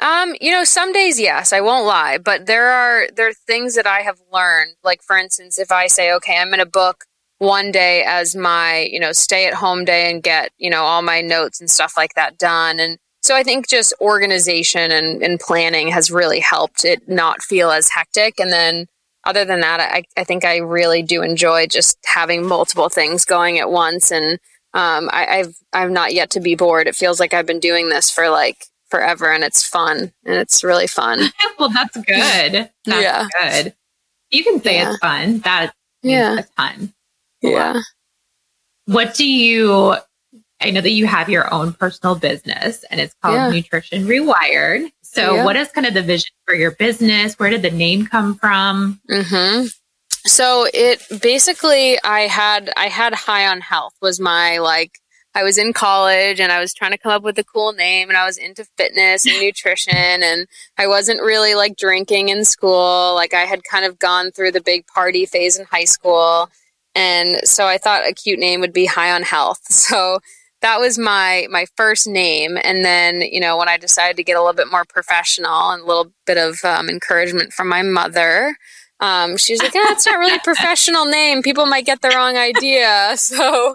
[0.00, 3.76] Um, you know, some days yes, I won't lie, but there are there are things
[3.76, 4.74] that I have learned.
[4.82, 7.04] Like for instance, if I say, okay, I'm going to book
[7.38, 11.02] one day as my you know stay at home day and get you know all
[11.02, 15.38] my notes and stuff like that done, and so I think just organization and, and
[15.38, 18.40] planning has really helped it not feel as hectic.
[18.40, 18.86] And then
[19.24, 23.58] other than that, I, I think I really do enjoy just having multiple things going
[23.58, 24.10] at once.
[24.10, 24.38] And
[24.74, 26.86] um, I, I've I'm not yet to be bored.
[26.86, 30.64] It feels like I've been doing this for like forever, and it's fun and it's
[30.64, 31.30] really fun.
[31.58, 32.70] well, that's good.
[32.84, 33.26] That's yeah.
[33.40, 33.74] good.
[34.30, 34.90] You can say yeah.
[34.90, 35.38] it's fun.
[35.40, 36.92] That yeah, a ton.
[37.42, 37.80] Yeah.
[38.86, 39.96] What do you?
[40.60, 43.50] I know that you have your own personal business, and it's called yeah.
[43.50, 44.90] Nutrition Rewired.
[45.12, 45.44] So, yeah.
[45.44, 47.38] what is kind of the vision for your business?
[47.38, 48.98] Where did the name come from?
[49.10, 49.66] Mm-hmm.
[50.24, 54.92] So it basically, I had I had High on Health was my like.
[55.34, 58.10] I was in college and I was trying to come up with a cool name,
[58.10, 60.46] and I was into fitness and nutrition, and
[60.76, 63.14] I wasn't really like drinking in school.
[63.14, 66.50] Like I had kind of gone through the big party phase in high school,
[66.94, 69.60] and so I thought a cute name would be High on Health.
[69.70, 70.20] So
[70.62, 72.58] that was my my first name.
[72.62, 75.82] And then you know when i decided to get a little bit more professional and
[75.82, 78.56] a little bit of um, encouragement from my mother
[79.02, 81.42] um, she was like yeah not really a professional name.
[81.42, 83.14] People might get the wrong idea.
[83.16, 83.74] So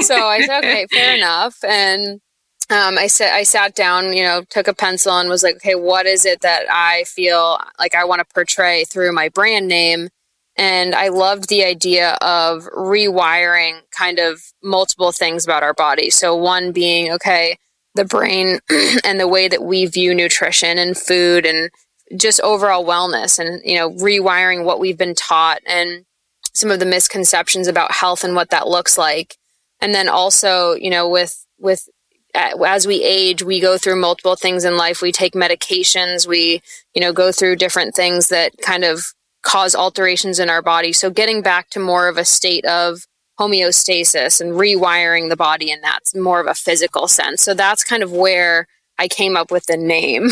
[0.00, 1.56] so i said okay fair enough.
[1.64, 2.20] And
[2.70, 5.74] um, I said I sat down, you know, took a pencil and was like, okay,
[5.74, 10.08] what is it that I feel like I want to portray through my brand name?
[10.58, 16.10] And I loved the idea of rewiring kind of multiple things about our body.
[16.10, 17.56] So, one being, okay,
[17.94, 18.58] the brain
[19.04, 21.70] and the way that we view nutrition and food and
[22.16, 26.04] just overall wellness and, you know, rewiring what we've been taught and
[26.54, 29.36] some of the misconceptions about health and what that looks like.
[29.80, 31.88] And then also, you know, with, with,
[32.34, 35.02] as we age, we go through multiple things in life.
[35.02, 36.26] We take medications.
[36.26, 36.62] We,
[36.94, 39.12] you know, go through different things that kind of
[39.48, 40.92] cause alterations in our body.
[40.92, 43.06] So getting back to more of a state of
[43.40, 47.42] homeostasis and rewiring the body in that's more of a physical sense.
[47.42, 48.66] So that's kind of where
[48.98, 50.28] I came up with the name.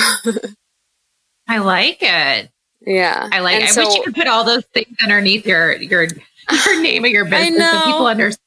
[1.48, 2.50] I like it.
[2.81, 3.29] Yeah.
[3.33, 3.62] I like it.
[3.62, 6.09] I so, wish you could put all those things underneath your your
[6.50, 8.46] your name of your business so people understand.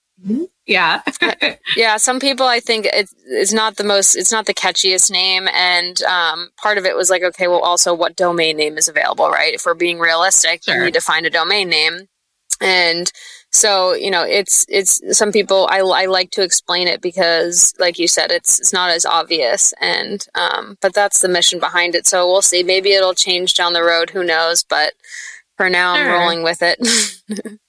[0.65, 1.01] Yeah.
[1.75, 1.97] yeah.
[1.97, 5.47] Some people, I think it's, it's not the most, it's not the catchiest name.
[5.53, 9.29] And um, part of it was like, okay, well, also what domain name is available,
[9.29, 9.53] right?
[9.53, 10.75] If we're being realistic, sure.
[10.75, 12.07] you need to find a domain name.
[12.61, 13.11] And
[13.51, 17.97] so, you know, it's, it's some people, I, I like to explain it because, like
[17.97, 19.73] you said, it's, it's not as obvious.
[19.81, 22.05] And, um, but that's the mission behind it.
[22.05, 22.61] So we'll see.
[22.61, 24.11] Maybe it'll change down the road.
[24.11, 24.63] Who knows?
[24.63, 24.93] But
[25.57, 26.05] for now, sure.
[26.05, 26.79] I'm rolling with it.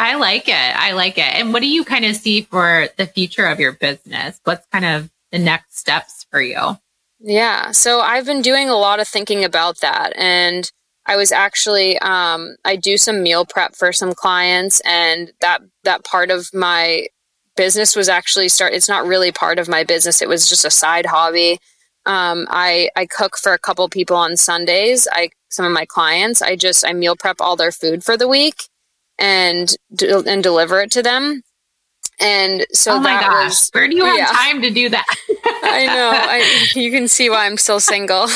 [0.00, 0.54] I like it.
[0.54, 1.34] I like it.
[1.34, 4.40] And what do you kind of see for the future of your business?
[4.44, 6.78] What's kind of the next steps for you?
[7.18, 7.72] Yeah.
[7.72, 10.14] So I've been doing a lot of thinking about that.
[10.16, 10.72] And
[11.04, 16.02] I was actually um, I do some meal prep for some clients, and that that
[16.04, 17.06] part of my
[17.54, 18.72] business was actually start.
[18.72, 20.22] It's not really part of my business.
[20.22, 21.58] It was just a side hobby.
[22.06, 25.06] Um, I I cook for a couple people on Sundays.
[25.12, 26.40] I some of my clients.
[26.40, 28.69] I just I meal prep all their food for the week
[29.20, 29.76] and
[30.26, 31.42] and deliver it to them.
[32.22, 33.44] And so oh that gosh.
[33.44, 34.26] was where do you have yeah.
[34.26, 35.06] time to do that?
[35.62, 36.10] I know.
[36.12, 38.22] I, you can see why I'm still single.
[38.24, 38.28] um,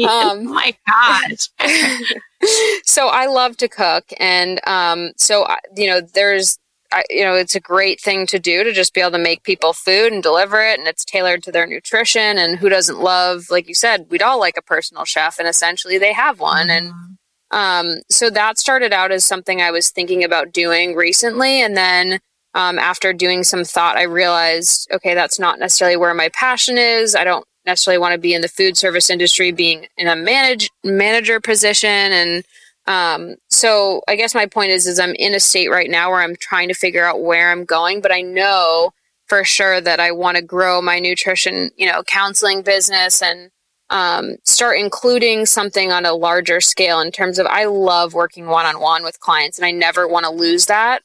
[0.00, 1.48] oh my gosh.
[2.84, 6.58] so I love to cook, and um, so you know, there's
[6.92, 9.42] I, you know, it's a great thing to do to just be able to make
[9.42, 12.38] people food and deliver it, and it's tailored to their nutrition.
[12.38, 15.98] And who doesn't love, like you said, we'd all like a personal chef, and essentially
[15.98, 16.68] they have one.
[16.68, 16.86] Mm-hmm.
[16.86, 17.13] And
[17.50, 22.20] um, so that started out as something I was thinking about doing recently, and then
[22.54, 27.14] um, after doing some thought, I realized, okay, that's not necessarily where my passion is.
[27.14, 30.70] I don't necessarily want to be in the food service industry, being in a manage
[30.84, 32.44] manager position, and
[32.86, 36.20] um, so I guess my point is, is I'm in a state right now where
[36.20, 38.92] I'm trying to figure out where I'm going, but I know
[39.26, 43.50] for sure that I want to grow my nutrition, you know, counseling business and
[43.90, 48.66] um, start including something on a larger scale in terms of I love working one
[48.66, 51.02] on one with clients and I never want to lose that.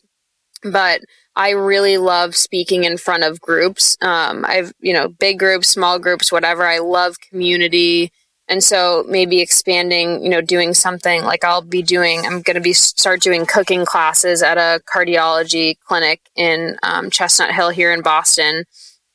[0.64, 1.02] But
[1.36, 3.98] I really love speaking in front of groups.
[4.02, 6.66] Um, I've, you know, big groups, small groups, whatever.
[6.66, 8.12] I love community.
[8.50, 12.62] And so maybe expanding, you know, doing something like I'll be doing, I'm going to
[12.62, 18.02] be start doing cooking classes at a cardiology clinic in um, Chestnut Hill here in
[18.02, 18.66] Boston.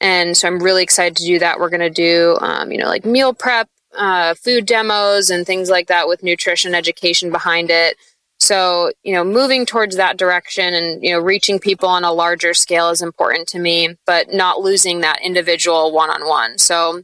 [0.04, 1.58] And so I'm really excited to do that.
[1.58, 5.70] We're going to do, um, you know, like meal prep, uh, food demos, and things
[5.70, 7.96] like that with nutrition education behind it.
[8.38, 12.52] So, you know, moving towards that direction and, you know, reaching people on a larger
[12.52, 16.58] scale is important to me, but not losing that individual one on one.
[16.58, 17.02] So,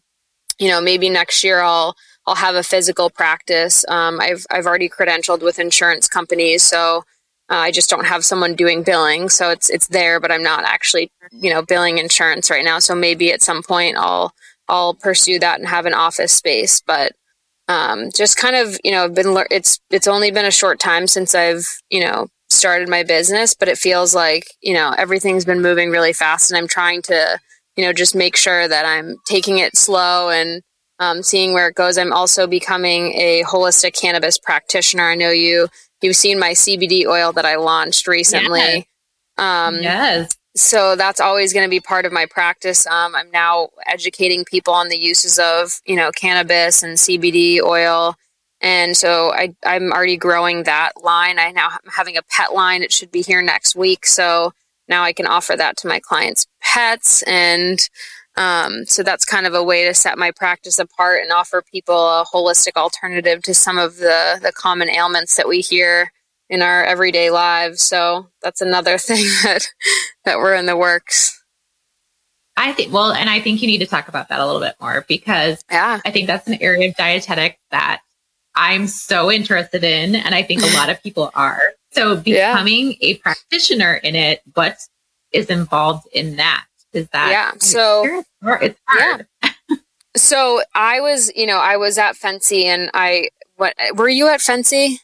[0.58, 1.96] you know, maybe next year I'll,
[2.26, 3.82] I'll have a physical practice.
[3.88, 6.64] Um, I've, I've already credentialed with insurance companies.
[6.64, 7.04] So,
[7.50, 10.64] uh, I just don't have someone doing billing, so it's it's there, but I'm not
[10.64, 12.78] actually you know billing insurance right now.
[12.78, 14.32] So maybe at some point I'll
[14.68, 16.80] I'll pursue that and have an office space.
[16.80, 17.12] But
[17.68, 21.34] um, just kind of you know been it's it's only been a short time since
[21.34, 25.90] I've you know started my business, but it feels like you know everything's been moving
[25.90, 27.38] really fast, and I'm trying to
[27.76, 30.62] you know just make sure that I'm taking it slow and
[31.00, 31.98] um, seeing where it goes.
[31.98, 35.10] I'm also becoming a holistic cannabis practitioner.
[35.10, 35.68] I know you
[36.02, 38.58] you've seen my CBD oil that I launched recently.
[38.58, 38.84] Yes.
[39.38, 42.86] Um, yes so that's always going to be part of my practice.
[42.86, 48.14] Um, I'm now educating people on the uses of you know cannabis and CBD oil,
[48.60, 51.38] and so I, I'm already growing that line.
[51.38, 52.82] I now am having a pet line.
[52.82, 54.52] It should be here next week, so
[54.88, 57.78] now I can offer that to my clients' pets, and
[58.36, 61.94] um, so that's kind of a way to set my practice apart and offer people
[61.94, 66.12] a holistic alternative to some of the the common ailments that we hear
[66.48, 67.82] in our everyday lives.
[67.82, 69.66] So that's another thing that
[70.24, 71.36] that we're in the works.
[72.56, 74.74] I think well, and I think you need to talk about that a little bit
[74.80, 76.00] more because yeah.
[76.04, 78.02] I think that's an area of dietetic that
[78.54, 81.60] I'm so interested in, and I think a lot of people are.
[81.92, 83.08] So becoming yeah.
[83.08, 84.76] a practitioner in it, what
[85.32, 86.66] is involved in that?
[86.92, 87.52] Is that yeah?
[87.58, 89.26] So it's hard.
[89.42, 89.50] Yeah.
[90.16, 94.40] so I was, you know, I was at FNCE, and I what were you at
[94.40, 94.98] FNCE?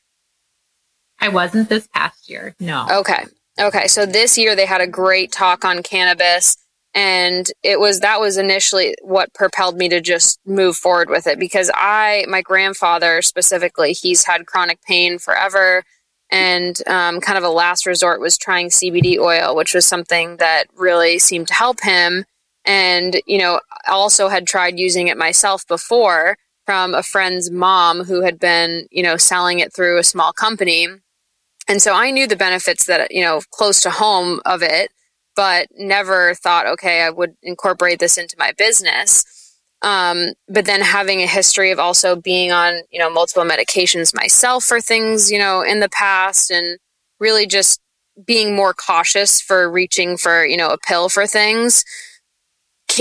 [1.21, 2.55] I wasn't this past year.
[2.61, 2.87] No.
[2.91, 3.25] Okay.
[3.59, 3.87] Okay.
[3.87, 6.57] So this year they had a great talk on cannabis
[6.97, 11.39] and it was that was initially what propelled me to just move forward with it
[11.39, 15.85] because I my grandfather specifically he's had chronic pain forever
[16.31, 20.65] and um, kind of a last resort was trying CBD oil which was something that
[20.77, 22.25] really seemed to help him
[22.65, 28.23] and you know also had tried using it myself before from a friend's mom who
[28.23, 30.89] had been you know selling it through a small company
[31.69, 34.91] and so I knew the benefits that, you know, close to home of it,
[35.35, 39.25] but never thought, okay, I would incorporate this into my business.
[39.87, 44.65] Um, but then having a history of also being on, you know, multiple medications myself
[44.65, 46.79] for things, you know, in the past and
[47.21, 47.81] really just
[48.27, 51.85] being more cautious for reaching for, you know, a pill for things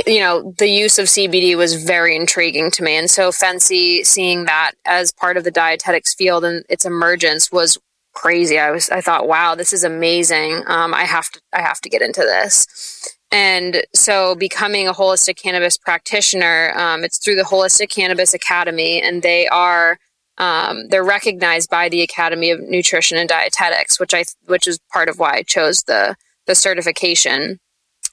[0.07, 2.97] you know, the use of CBD was very intriguing to me.
[2.97, 7.77] And so FNCE seeing that as part of the dietetics field and its emergence was
[8.13, 8.59] crazy.
[8.59, 10.63] I was I thought, wow, this is amazing.
[10.67, 13.14] Um, I have to I have to get into this.
[13.36, 19.23] And so, becoming a holistic cannabis practitioner, um, it's through the Holistic Cannabis Academy, and
[19.23, 19.99] they are
[20.38, 25.09] um, they're recognized by the Academy of Nutrition and Dietetics, which I which is part
[25.09, 26.15] of why I chose the
[26.47, 27.59] the certification.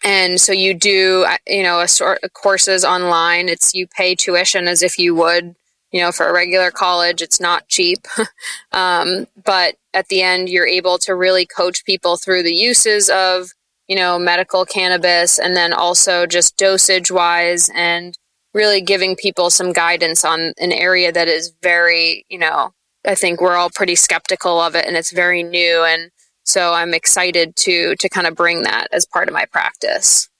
[0.02, 3.48] And so you do, uh, you know, a sort of courses online.
[3.48, 5.54] It's you pay tuition as if you would
[5.92, 8.06] you know, for a regular college, it's not cheap.
[8.72, 13.50] um, but at the end, you're able to really coach people through the uses of,
[13.92, 18.16] you know, medical cannabis and then also just dosage wise and
[18.54, 22.72] really giving people some guidance on an area that is very, you know,
[23.06, 25.84] I think we're all pretty skeptical of it and it's very new.
[25.84, 26.10] And
[26.42, 30.30] so I'm excited to, to kind of bring that as part of my practice.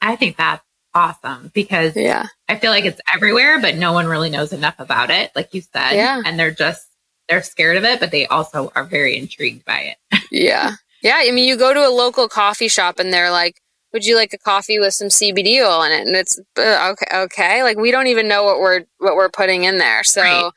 [0.00, 0.64] I think that's
[0.94, 2.28] awesome because yeah.
[2.48, 5.60] I feel like it's everywhere, but no one really knows enough about it, like you
[5.60, 5.92] said.
[5.92, 6.22] Yeah.
[6.24, 6.86] And they're just
[7.28, 10.20] they're scared of it, but they also are very intrigued by it.
[10.30, 10.76] yeah.
[11.02, 11.18] Yeah.
[11.18, 13.60] I mean, you go to a local coffee shop and they're like,
[13.92, 16.06] would you like a coffee with some CBD oil in it?
[16.06, 17.24] And it's uh, okay.
[17.24, 17.62] Okay.
[17.62, 20.04] Like we don't even know what we're, what we're putting in there.
[20.04, 20.50] So right.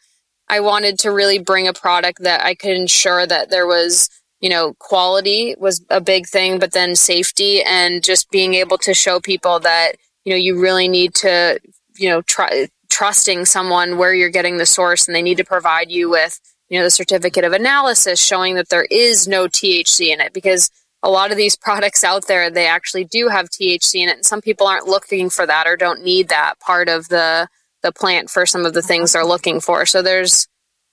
[0.49, 4.49] I wanted to really bring a product that I could ensure that there was, you
[4.49, 9.19] know, quality was a big thing, but then safety and just being able to show
[9.19, 9.93] people that,
[10.25, 11.59] you know, you really need to,
[11.95, 15.89] you know, try trusting someone where you're getting the source and they need to provide
[15.89, 16.39] you with,
[16.73, 20.71] you know, the certificate of analysis showing that there is no THC in it because
[21.03, 24.15] a lot of these products out there, they actually do have THC in it.
[24.15, 27.47] And some people aren't looking for that or don't need that part of the,
[27.83, 29.85] the plant for some of the things they're looking for.
[29.85, 30.47] So there's,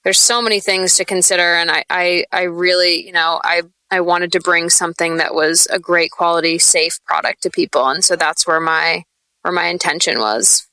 [0.05, 1.55] there's so many things to consider.
[1.55, 5.67] And I, I, I really, you know, I, I wanted to bring something that was
[5.69, 7.89] a great quality, safe product to people.
[7.89, 9.05] And so that's where my,
[9.41, 10.69] where my intention was.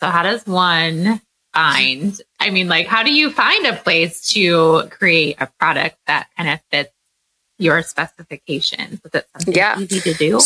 [0.00, 1.22] So how does one
[1.54, 2.20] find?
[2.44, 6.50] I mean, like, how do you find a place to create a product that kind
[6.50, 6.92] of fits
[7.58, 9.00] your specifications?
[9.02, 9.78] Was it something yeah.
[9.78, 10.40] easy to do?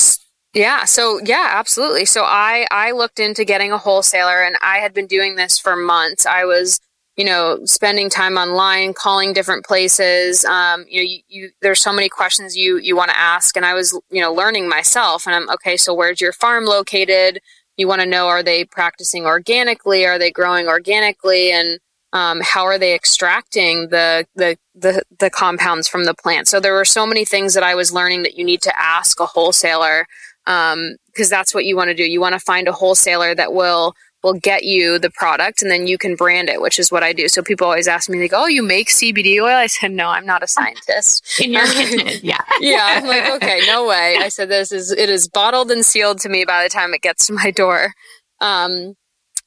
[0.55, 0.85] Yeah.
[0.85, 2.05] So yeah, absolutely.
[2.07, 5.77] So I I looked into getting a wholesaler, and I had been doing this for
[5.77, 6.25] months.
[6.25, 6.81] I was
[7.19, 11.93] you know spending time online calling different places um, you know you, you, there's so
[11.93, 15.35] many questions you you want to ask and i was you know learning myself and
[15.35, 17.41] i'm okay so where's your farm located
[17.77, 21.81] you want to know are they practicing organically are they growing organically and
[22.13, 26.73] um, how are they extracting the, the, the the compounds from the plant so there
[26.73, 30.07] were so many things that i was learning that you need to ask a wholesaler
[30.45, 33.53] because um, that's what you want to do you want to find a wholesaler that
[33.53, 37.03] will will get you the product and then you can brand it, which is what
[37.03, 37.29] I do.
[37.29, 39.55] So people always ask me, like, oh, you make CBD oil?
[39.55, 41.41] I said, no, I'm not a scientist.
[41.41, 42.41] In your kitchen, yeah.
[42.61, 42.97] yeah.
[42.97, 44.17] I'm like, okay, no way.
[44.19, 47.03] I said, this is, it is bottled and sealed to me by the time it
[47.03, 47.93] gets to my door.
[48.41, 48.95] Um,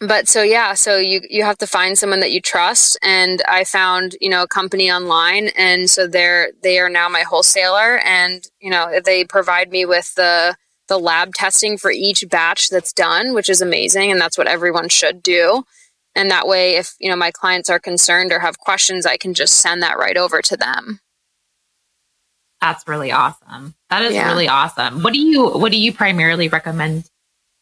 [0.01, 3.63] but so yeah, so you you have to find someone that you trust, and I
[3.63, 8.43] found you know a company online, and so they're they are now my wholesaler, and
[8.59, 10.55] you know they provide me with the
[10.87, 14.11] the lab testing for each batch that's done, which is amazing.
[14.11, 15.63] And that's what everyone should do.
[16.15, 19.35] And that way, if you know my clients are concerned or have questions, I can
[19.35, 20.99] just send that right over to them.
[22.59, 23.75] That's really awesome.
[23.91, 24.27] That is yeah.
[24.27, 25.03] really awesome.
[25.03, 27.07] What do you what do you primarily recommend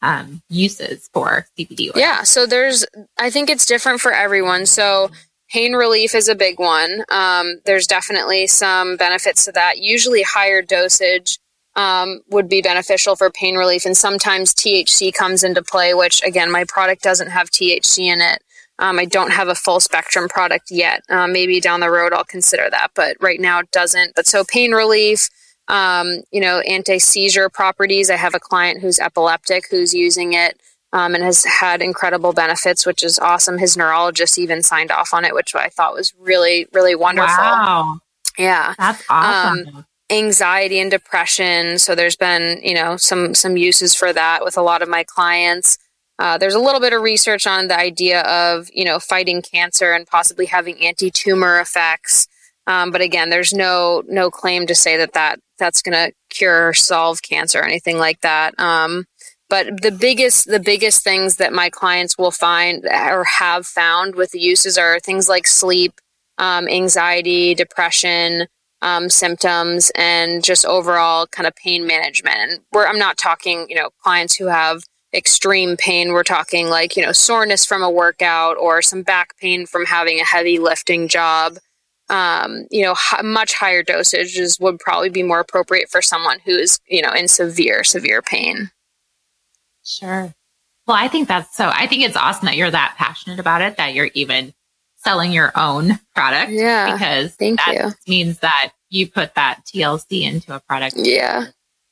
[0.02, 2.00] um, uses for CBD oil?
[2.00, 2.86] Yeah, so there's
[3.18, 4.66] I think it's different for everyone.
[4.66, 5.10] So
[5.50, 7.04] pain relief is a big one.
[7.10, 9.80] Um, there's definitely some benefits to that.
[9.80, 11.40] Usually higher dosage
[11.76, 13.86] um, would be beneficial for pain relief.
[13.86, 18.44] And sometimes THC comes into play, which again, my product doesn't have THC in it.
[18.80, 21.04] Um, I don't have a full spectrum product yet.
[21.10, 24.14] Uh, maybe down the road I'll consider that, but right now it doesn't.
[24.16, 25.30] But so pain relief,
[25.70, 28.10] um, you know, anti seizure properties.
[28.10, 30.60] I have a client who's epileptic who's using it.
[30.92, 33.60] Um, and has had incredible benefits, which is awesome.
[33.60, 37.44] His neurologist even signed off on it, which I thought was really, really wonderful.
[37.44, 38.00] Wow.
[38.40, 38.74] Yeah.
[38.76, 39.68] That's awesome.
[39.68, 41.78] Um, anxiety and depression.
[41.78, 45.04] So there's been, you know, some some uses for that with a lot of my
[45.04, 45.78] clients.
[46.18, 49.94] Uh, there's a little bit of research on the idea of, you know, fighting cancer
[49.94, 52.28] and possibly having anti-tumor effects.
[52.70, 56.70] Um, but again, there's no no claim to say that that that's going to cure
[56.70, 58.58] or solve cancer or anything like that.
[58.60, 59.06] Um,
[59.50, 64.32] but the biggest the biggest things that my clients will find or have found with
[64.32, 65.94] the uses are things like sleep,
[66.38, 68.46] um, anxiety, depression,
[68.82, 72.64] um, symptoms and just overall kind of pain management.
[72.72, 76.14] We're, I'm not talking, you know, clients who have extreme pain.
[76.14, 80.20] We're talking like, you know, soreness from a workout or some back pain from having
[80.20, 81.58] a heavy lifting job.
[82.10, 86.52] Um, you know, h- much higher dosages would probably be more appropriate for someone who
[86.52, 88.72] is, you know, in severe, severe pain.
[89.84, 90.34] Sure.
[90.88, 93.78] Well, I think that's so, I think it's awesome that you're that passionate about it,
[93.78, 94.54] that you're even
[94.98, 96.52] selling your own product.
[96.52, 96.94] Yeah.
[96.94, 97.92] Because Thank that you.
[98.08, 100.96] means that you put that TLC into a product.
[100.98, 101.46] Yeah.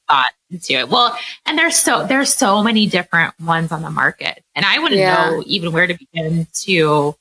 [0.10, 0.90] Thought into it.
[0.90, 4.44] Well, and there's so there's so many different ones on the market.
[4.56, 5.30] And I wouldn't yeah.
[5.30, 7.16] know even where to begin to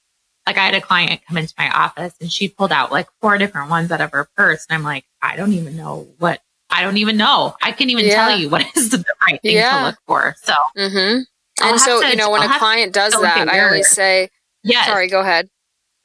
[0.46, 3.36] like I had a client come into my office and she pulled out like four
[3.36, 4.64] different ones out of her purse.
[4.68, 6.40] And I'm like, I don't even know what
[6.70, 7.56] I don't even know.
[7.62, 8.14] I can not even yeah.
[8.14, 9.78] tell you what is the right thing yeah.
[9.78, 10.34] to look for.
[10.42, 11.22] So mm-hmm.
[11.64, 14.30] and so, to, you know, when I'll a client does that, I always say,
[14.62, 14.84] yeah.
[14.84, 15.48] Sorry, go ahead.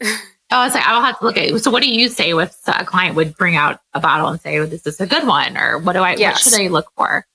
[0.04, 0.18] oh,
[0.52, 1.60] I was like, I'll have to look at it.
[1.60, 4.64] So what do you say if a client would bring out a bottle and say,
[4.66, 5.58] "This is a good one?
[5.58, 6.46] Or what do I, yes.
[6.46, 7.26] what should I look for?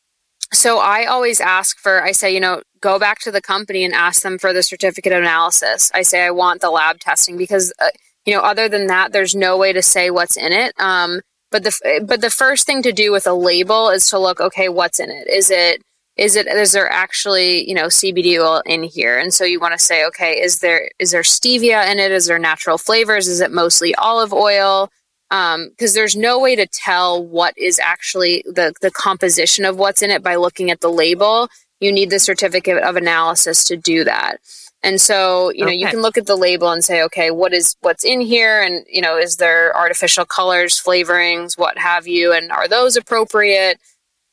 [0.52, 3.92] So I always ask for, I say, you know, go back to the company and
[3.92, 5.90] ask them for the certificate of analysis.
[5.94, 7.88] I say, I want the lab testing because, uh,
[8.24, 10.72] you know, other than that, there's no way to say what's in it.
[10.78, 11.20] Um,
[11.50, 14.68] but the but the first thing to do with a label is to look, okay,
[14.68, 15.28] what's in it?
[15.28, 15.80] Is it
[16.16, 19.18] is it is there actually you know CBD oil in here?
[19.18, 22.10] And so you want to say, okay, is there is there stevia in it?
[22.10, 23.28] Is there natural flavors?
[23.28, 24.90] Is it mostly olive oil?
[25.28, 30.02] Because um, there's no way to tell what is actually the the composition of what's
[30.02, 31.48] in it by looking at the label.
[31.80, 34.38] You need the certificate of analysis to do that.
[34.82, 35.76] And so, you know, okay.
[35.76, 38.86] you can look at the label and say, okay, what is what's in here and,
[38.88, 43.80] you know, is there artificial colors, flavorings, what have you, and are those appropriate?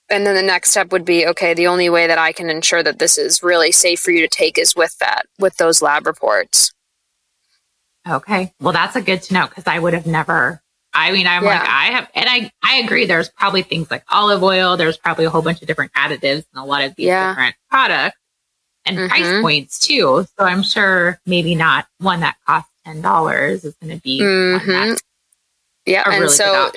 [0.10, 2.84] And then the next step would be, okay, the only way that I can ensure
[2.84, 6.06] that this is really safe for you to take is with that, with those lab
[6.06, 6.72] reports.
[8.08, 8.54] Okay.
[8.60, 10.62] Well, that's a good to know because I would have never
[10.94, 11.50] I mean, I'm yeah.
[11.50, 13.06] like, I have, and I, I agree.
[13.06, 14.78] There's probably things like olive oil.
[14.78, 17.32] There's probably a whole bunch of different additives in a lot of these yeah.
[17.32, 18.18] different products
[18.86, 19.08] and mm-hmm.
[19.08, 20.26] price points too.
[20.38, 24.94] So I'm sure maybe not one that costs ten dollars is going to be mm-hmm.
[25.86, 26.72] yeah, and really so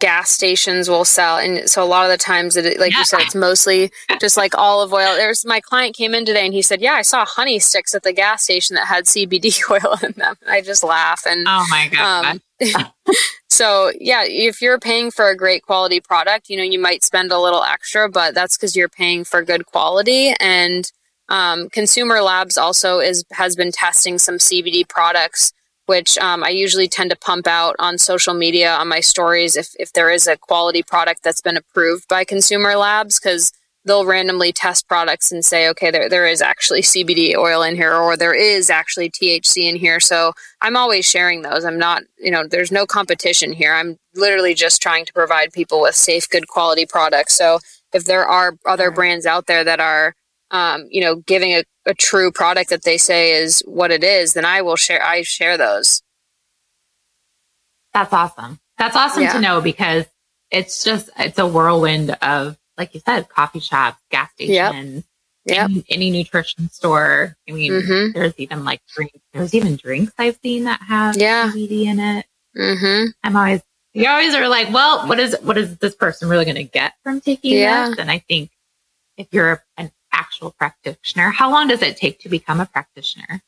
[0.00, 2.98] gas stations will sell, and so a lot of the times, it, like yeah.
[2.98, 5.14] you said, it's mostly just like olive oil.
[5.14, 8.02] There's my client came in today and he said, "Yeah, I saw honey sticks at
[8.02, 11.88] the gas station that had CBD oil in them." I just laugh and oh my
[11.88, 12.40] god.
[12.60, 12.86] Um,
[13.48, 17.30] so yeah, if you're paying for a great quality product, you know you might spend
[17.30, 20.90] a little extra, but that's because you're paying for good quality and
[21.30, 25.52] um, Consumer Labs also is has been testing some CBD products,
[25.90, 29.74] which um, I usually tend to pump out on social media on my stories if
[29.76, 33.52] if there is a quality product that's been approved by Consumer Labs because
[33.84, 37.92] they'll randomly test products and say, okay, there, there is actually CBD oil in here,
[37.92, 39.98] or there is actually THC in here.
[39.98, 41.64] So I'm always sharing those.
[41.64, 43.74] I'm not, you know, there's no competition here.
[43.74, 47.36] I'm literally just trying to provide people with safe, good quality products.
[47.36, 47.58] So
[47.92, 50.14] if there are other brands out there that are
[50.50, 54.34] um, you know, giving a, a true product that they say is what it is,
[54.34, 55.02] then I will share.
[55.02, 56.02] I share those.
[57.92, 58.60] That's awesome.
[58.78, 59.32] That's awesome yeah.
[59.32, 60.06] to know because
[60.50, 65.04] it's just it's a whirlwind of like you said, coffee shops, gas stations,
[65.44, 65.64] yep.
[65.70, 67.36] Any, any, nutrition store.
[67.48, 68.18] I mean, mm-hmm.
[68.18, 71.50] there's even like drink, there's even drinks I've seen that have yeah.
[71.50, 72.26] CBD in it.
[72.56, 73.10] Mm-hmm.
[73.22, 73.60] I'm always
[73.92, 76.94] you always are like, well, what is what is this person really going to get
[77.02, 77.88] from taking yeah.
[77.88, 77.98] this?
[77.98, 78.50] And I think
[79.16, 81.30] if you're an actual practitioner?
[81.30, 83.42] How long does it take to become a practitioner?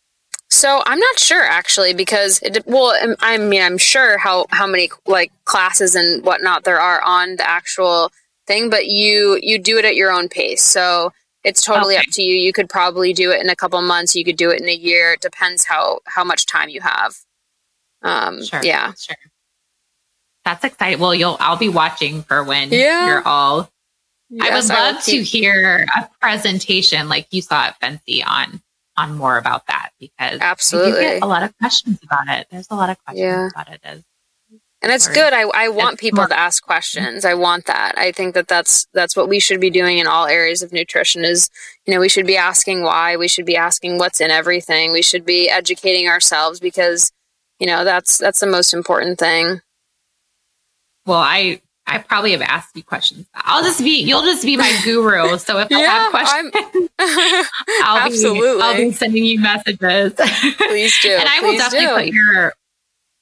[0.53, 4.91] So I'm not sure actually because it, well I mean I'm sure how how many
[5.07, 8.13] like classes and whatnot there are on the actual
[8.47, 11.11] thing but you you do it at your own pace so
[11.43, 12.03] it's totally okay.
[12.03, 14.51] up to you you could probably do it in a couple months you could do
[14.51, 17.15] it in a year it depends how how much time you have
[18.03, 19.17] um sure, yeah sure
[20.45, 23.07] that's exciting well you'll I'll be watching for when yeah.
[23.07, 23.72] you're all
[24.35, 28.63] Yes, I would love I to hear a presentation like you saw at FNCE on
[28.97, 32.47] on more about that because absolutely get a lot of questions about it.
[32.51, 33.49] There's a lot of questions yeah.
[33.49, 34.03] about it as
[34.83, 35.33] and it's good.
[35.33, 37.25] I, I want people more- to ask questions.
[37.25, 37.97] I want that.
[37.97, 41.25] I think that that's that's what we should be doing in all areas of nutrition.
[41.25, 41.51] Is
[41.87, 43.17] you know we should be asking why.
[43.17, 44.93] We should be asking what's in everything.
[44.93, 47.13] We should be educating ourselves because
[47.61, 49.61] you know that's that's the most important thing.
[51.07, 51.61] Well, I
[51.93, 53.27] I probably have asked you questions.
[53.35, 55.37] I'll just be you'll just be my guru.
[55.37, 56.89] So if yeah, I have questions,
[57.85, 58.57] I'll absolutely.
[58.57, 60.15] be I'll be sending you messages.
[60.15, 61.11] Please do.
[61.11, 62.17] and I will definitely do.
[62.17, 62.55] put your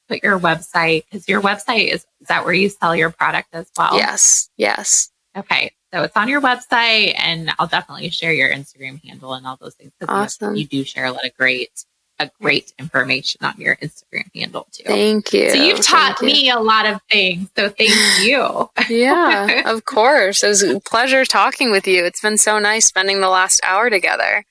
[0.07, 3.69] put your website because your website is is that where you sell your product as
[3.77, 3.97] well?
[3.97, 4.49] Yes.
[4.55, 5.11] Yes.
[5.35, 5.73] Okay.
[5.93, 9.75] So it's on your website and I'll definitely share your Instagram handle and all those
[9.75, 9.91] things.
[10.07, 10.55] Awesome.
[10.55, 11.83] You, you do share a lot of great
[12.19, 14.83] a great information on your Instagram handle too.
[14.85, 15.49] Thank you.
[15.49, 16.57] So you've taught thank me you.
[16.57, 17.49] a lot of things.
[17.57, 18.69] So thank you.
[18.89, 20.43] yeah, of course.
[20.43, 22.05] It was a pleasure talking with you.
[22.05, 24.45] It's been so nice spending the last hour together.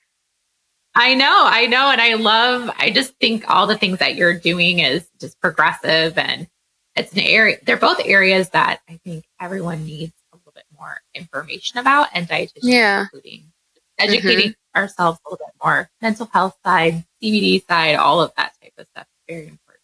[0.93, 1.89] I know, I know.
[1.89, 6.17] And I love, I just think all the things that you're doing is just progressive
[6.17, 6.47] and
[6.95, 10.99] it's an area, they're both areas that I think everyone needs a little bit more
[11.15, 13.03] information about and dietitians, yeah.
[13.03, 13.45] including
[13.97, 14.60] educating mm-hmm.
[14.75, 15.89] Ourselves a little bit more.
[16.01, 19.81] Mental health side, CBD side, all of that type of stuff is very important.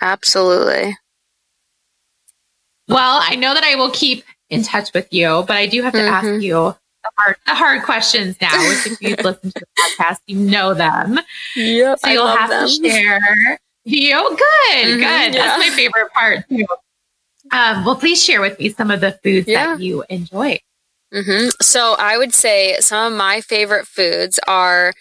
[0.00, 0.96] Absolutely.
[2.88, 5.92] Well, I know that I will keep in touch with you, but I do have
[5.92, 6.26] to mm-hmm.
[6.26, 8.56] ask you the hard, the hard questions now.
[8.68, 11.18] Which, if you've listened to the podcast, you know them.
[11.56, 12.68] Yep, so you'll have them.
[12.68, 13.58] to share.
[13.84, 15.00] You good, mm-hmm, good.
[15.00, 15.30] Yeah.
[15.30, 16.66] That's my favorite part too.
[17.52, 19.66] Um, well, please share with me some of the foods yeah.
[19.66, 20.58] that you enjoy.
[21.12, 21.50] Mm-hmm.
[21.60, 24.92] So I would say some of my favorite foods are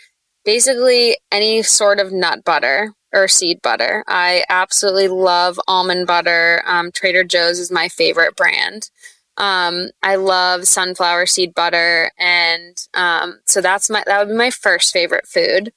[0.43, 4.03] basically any sort of nut butter or seed butter.
[4.07, 6.61] I absolutely love almond butter.
[6.65, 8.89] Um, Trader Joe's is my favorite brand.
[9.37, 14.49] Um, I love sunflower seed butter, and um, so that's my that would be my
[14.49, 15.73] first favorite food.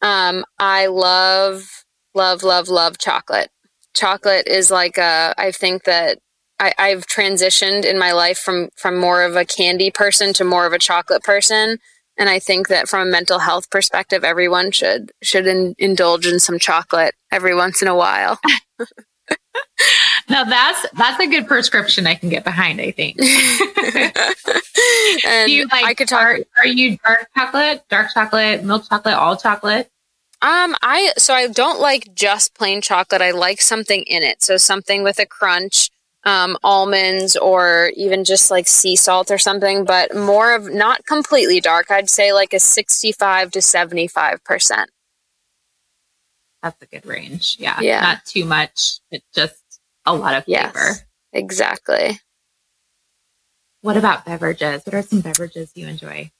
[0.00, 3.50] Um, I love love love love chocolate.
[3.94, 5.34] Chocolate is like a.
[5.36, 6.18] I think that
[6.58, 10.66] I, I've transitioned in my life from from more of a candy person to more
[10.66, 11.78] of a chocolate person
[12.18, 16.40] and I think that from a mental health perspective, everyone should should in, indulge in
[16.40, 18.38] some chocolate every once in a while.
[20.28, 22.80] now that's that's a good prescription I can get behind.
[22.80, 23.18] I think.
[25.26, 26.22] and you like, I could talk.
[26.22, 29.90] Are, are you dark chocolate, dark chocolate, milk chocolate, all chocolate?
[30.42, 33.20] Um, I so I don't like just plain chocolate.
[33.20, 34.42] I like something in it.
[34.42, 35.90] So something with a crunch
[36.26, 41.60] um, almonds or even just like sea salt or something, but more of not completely
[41.60, 41.90] dark.
[41.90, 44.84] I'd say like a 65 to 75%.
[46.62, 47.56] That's a good range.
[47.60, 47.80] Yeah.
[47.80, 48.00] Yeah.
[48.00, 49.62] Not too much, but just
[50.04, 50.72] a lot of flavor.
[50.74, 52.20] Yes, exactly.
[53.82, 54.82] What about beverages?
[54.84, 56.32] What are some beverages you enjoy?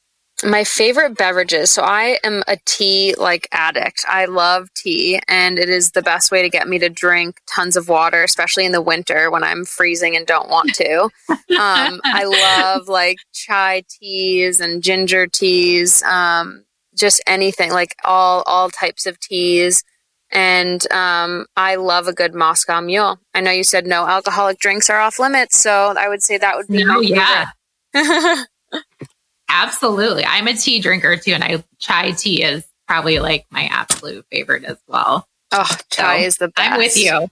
[0.45, 1.71] My favorite beverages.
[1.71, 4.05] So I am a tea like addict.
[4.07, 7.77] I love tea and it is the best way to get me to drink tons
[7.77, 11.03] of water, especially in the winter when I'm freezing and don't want to.
[11.31, 16.65] um, I love like chai teas and ginger teas, um,
[16.95, 19.83] just anything like all all types of teas.
[20.31, 23.19] And um, I love a good Moscow Mule.
[23.33, 26.57] I know you said no alcoholic drinks are off limits, so I would say that
[26.57, 27.47] would be no, my
[27.95, 28.45] yeah.
[29.49, 30.25] Absolutely.
[30.25, 34.65] I'm a tea drinker too, and I chai tea is probably like my absolute favorite
[34.65, 35.27] as well.
[35.53, 36.73] Oh, chai so is the best.
[36.73, 37.29] I'm with you.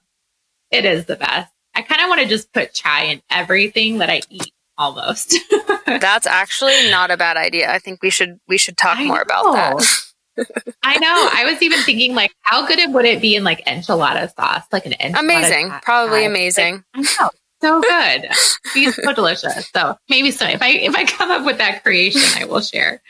[0.71, 1.53] It is the best.
[1.75, 5.37] I kind of want to just put chai in everything that I eat almost.
[5.87, 7.71] That's actually not a bad idea.
[7.71, 9.23] I think we should we should talk I more know.
[9.23, 10.01] about that.
[10.83, 11.29] I know.
[11.33, 14.65] I was even thinking like how good it would it be in like enchilada sauce?
[14.73, 15.71] Like an enchilada Amazing.
[15.83, 16.85] Probably amazing.
[16.95, 17.31] Like, I know
[17.65, 18.29] so good.
[18.75, 19.69] He's so delicious.
[19.71, 23.01] So maybe so if I if I come up with that creation, I will share.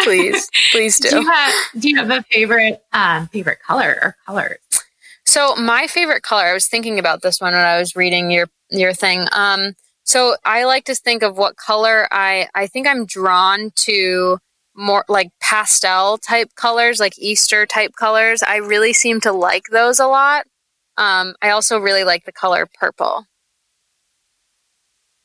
[0.00, 1.10] please, please do.
[1.10, 4.58] do you have Do you have a favorite um, favorite color or colors?
[5.24, 6.44] So my favorite color.
[6.44, 9.26] I was thinking about this one when I was reading your your thing.
[9.32, 14.38] Um, so I like to think of what color I I think I'm drawn to
[14.76, 18.42] more like pastel type colors, like Easter type colors.
[18.42, 20.46] I really seem to like those a lot.
[20.98, 23.26] Um, I also really like the color purple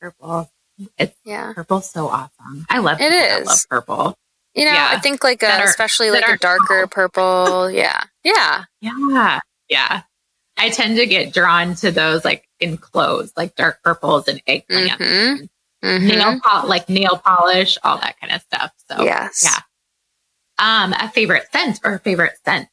[0.01, 0.51] purple.
[0.97, 2.65] It's yeah, purple's so awesome.
[2.69, 3.13] I love it.
[3.13, 4.15] Is I love purple.
[4.55, 4.89] You know, yeah.
[4.91, 7.69] I think like a, are, especially like a darker purple.
[7.71, 9.39] Yeah, yeah, yeah,
[9.69, 10.01] yeah.
[10.57, 14.99] I tend to get drawn to those like in clothes, like dark purples and eggplant,
[14.99, 15.87] mm-hmm.
[15.87, 16.07] mm-hmm.
[16.07, 18.71] nail pol- like nail polish, all that kind of stuff.
[18.89, 19.59] So yes, yeah.
[20.59, 22.67] Um, a favorite scent or a favorite scent?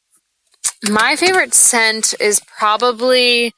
[0.89, 3.53] My favorite scent is probably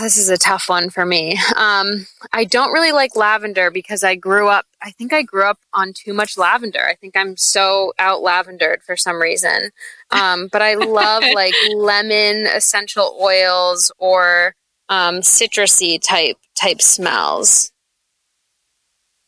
[0.00, 1.38] this is a tough one for me.
[1.56, 5.58] Um, I don't really like lavender because I grew up, I think I grew up
[5.72, 6.84] on too much lavender.
[6.84, 9.70] I think I'm so out lavendered for some reason.
[10.10, 14.54] Um, but I love like lemon essential oils or
[14.88, 17.72] um, citrusy type type smells.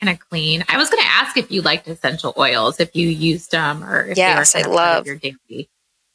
[0.03, 0.65] Kind of clean.
[0.69, 4.07] I was going to ask if you liked essential oils, if you used them, or
[4.07, 5.71] if yes, they were I love your daily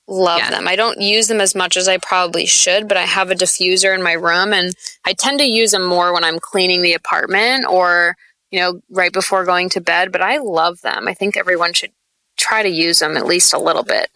[0.09, 0.49] love yes.
[0.49, 0.67] them.
[0.67, 3.93] I don't use them as much as I probably should, but I have a diffuser
[3.93, 4.73] in my room and
[5.05, 8.15] I tend to use them more when I'm cleaning the apartment or,
[8.51, 11.07] you know, right before going to bed, but I love them.
[11.07, 11.91] I think everyone should
[12.37, 14.09] try to use them at least a little bit.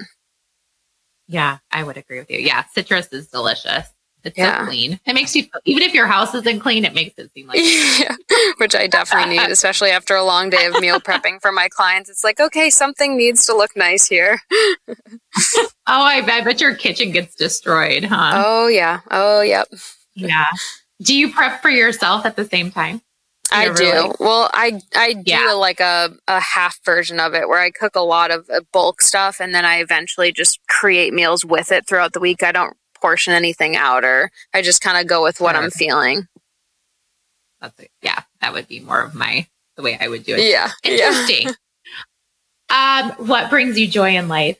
[1.27, 2.39] Yeah, I would agree with you.
[2.39, 3.92] Yeah, citrus is delicious.
[4.23, 4.59] It's yeah.
[4.59, 4.99] so clean.
[5.05, 8.15] It makes you, even if your house isn't clean, it makes it seem like, yeah,
[8.57, 12.09] which I definitely need, especially after a long day of meal prepping for my clients.
[12.09, 14.39] It's like, okay, something needs to look nice here.
[14.87, 18.43] oh, I, I bet your kitchen gets destroyed, huh?
[18.45, 19.01] Oh, yeah.
[19.11, 19.67] Oh, yep.
[20.15, 20.47] Yeah.
[21.01, 23.01] Do you prep for yourself at the same time?
[23.51, 23.83] I do.
[23.83, 25.51] Like, well, I I do yeah.
[25.51, 29.01] like a, a half version of it where I cook a lot of uh, bulk
[29.01, 32.41] stuff and then I eventually just create meals with it throughout the week.
[32.41, 35.63] I don't portion anything out or I just kind of go with what sure.
[35.63, 36.27] I'm feeling.
[37.59, 37.91] That's it.
[38.01, 40.49] Yeah, that would be more of my the way I would do it.
[40.49, 40.71] Yeah.
[40.83, 41.49] Interesting.
[42.69, 43.11] Yeah.
[43.19, 44.57] um, what brings you joy in life?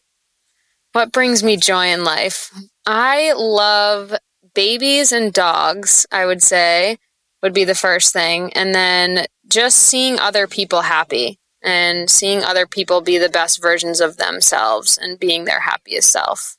[0.92, 2.52] What brings me joy in life?
[2.86, 4.14] I love
[4.54, 6.98] babies and dogs, I would say,
[7.42, 8.52] would be the first thing.
[8.54, 14.02] And then just seeing other people happy and seeing other people be the best versions
[14.02, 16.58] of themselves and being their happiest self.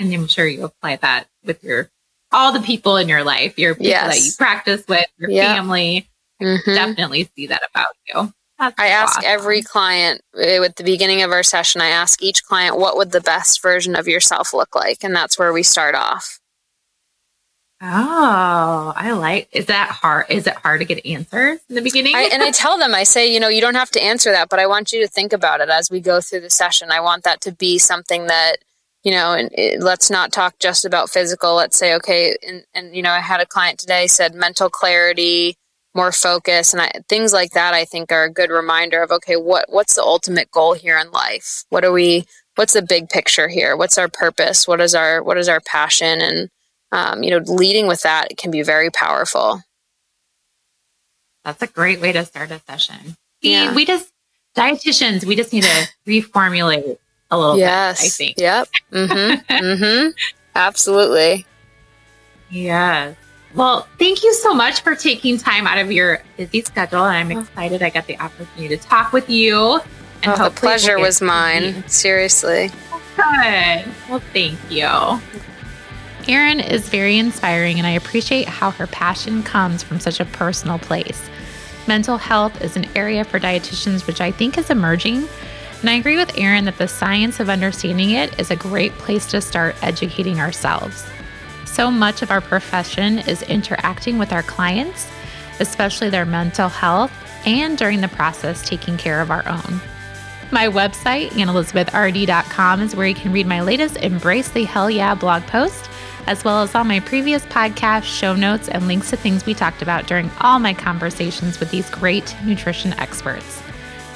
[0.00, 1.90] And I'm sure you apply that with your
[2.32, 4.18] all the people in your life, your people yes.
[4.18, 5.54] that you practice with, your yeah.
[5.54, 6.08] family.
[6.42, 6.74] Mm-hmm.
[6.74, 8.32] definitely see that about you.
[8.58, 9.30] That's I ask awesome.
[9.30, 13.20] every client at the beginning of our session, I ask each client, what would the
[13.20, 15.04] best version of yourself look like?
[15.04, 16.40] And that's where we start off.
[17.82, 19.48] Oh, I like.
[19.52, 20.26] Is that hard?
[20.28, 22.14] Is it hard to get answers in the beginning?
[22.14, 24.50] I, and I tell them, I say, you know, you don't have to answer that,
[24.50, 26.90] but I want you to think about it as we go through the session.
[26.90, 28.58] I want that to be something that,
[29.02, 31.54] you know, and it, let's not talk just about physical.
[31.54, 35.56] Let's say, okay, and, and you know, I had a client today said mental clarity,
[35.94, 37.74] more focus, and I, things like that.
[37.74, 41.10] I think are a good reminder of okay, what what's the ultimate goal here in
[41.10, 41.64] life?
[41.70, 42.26] What are we?
[42.56, 43.76] What's the big picture here?
[43.76, 44.68] What's our purpose?
[44.68, 46.20] What is our what is our passion?
[46.20, 46.50] And
[46.92, 49.62] um, you know, leading with that can be very powerful.
[51.44, 53.16] That's a great way to start a session.
[53.40, 53.74] Yeah.
[53.74, 54.12] We just,
[54.56, 56.98] dietitians, we just need to reformulate
[57.30, 58.00] a little yes.
[58.00, 58.38] bit, I think.
[58.38, 58.68] Yep.
[58.92, 59.52] Mm-hmm.
[59.64, 60.10] mm-hmm.
[60.54, 61.46] Absolutely.
[62.50, 63.16] Yes.
[63.54, 67.04] Well, thank you so much for taking time out of your busy schedule.
[67.04, 67.40] And I'm oh.
[67.40, 69.80] excited I got the opportunity to talk with you.
[70.22, 71.86] And oh, the pleasure we'll was mine.
[71.88, 72.70] Seriously.
[73.16, 73.84] Good.
[74.08, 75.20] Well, thank you.
[76.28, 80.78] Erin is very inspiring, and I appreciate how her passion comes from such a personal
[80.78, 81.28] place.
[81.88, 85.26] Mental health is an area for dietitians which I think is emerging,
[85.80, 89.26] and I agree with Erin that the science of understanding it is a great place
[89.26, 91.06] to start educating ourselves.
[91.66, 95.08] So much of our profession is interacting with our clients,
[95.60, 97.12] especially their mental health,
[97.46, 99.80] and during the process, taking care of our own.
[100.52, 105.42] My website, annelizabethrd.com, is where you can read my latest Embrace the Hell Yeah blog
[105.44, 105.88] post
[106.26, 109.82] as well as all my previous podcasts, show notes, and links to things we talked
[109.82, 113.62] about during all my conversations with these great nutrition experts.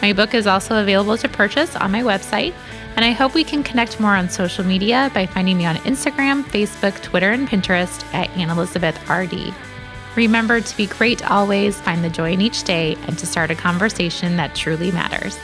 [0.04, 2.52] My book is also available to purchase on my website,
[2.94, 6.44] and I hope we can connect more on social media by finding me on Instagram,
[6.44, 9.54] Facebook, Twitter, and Pinterest at Anne Elizabeth RD.
[10.14, 13.54] Remember to be great always, find the joy in each day, and to start a
[13.54, 15.38] conversation that truly matters.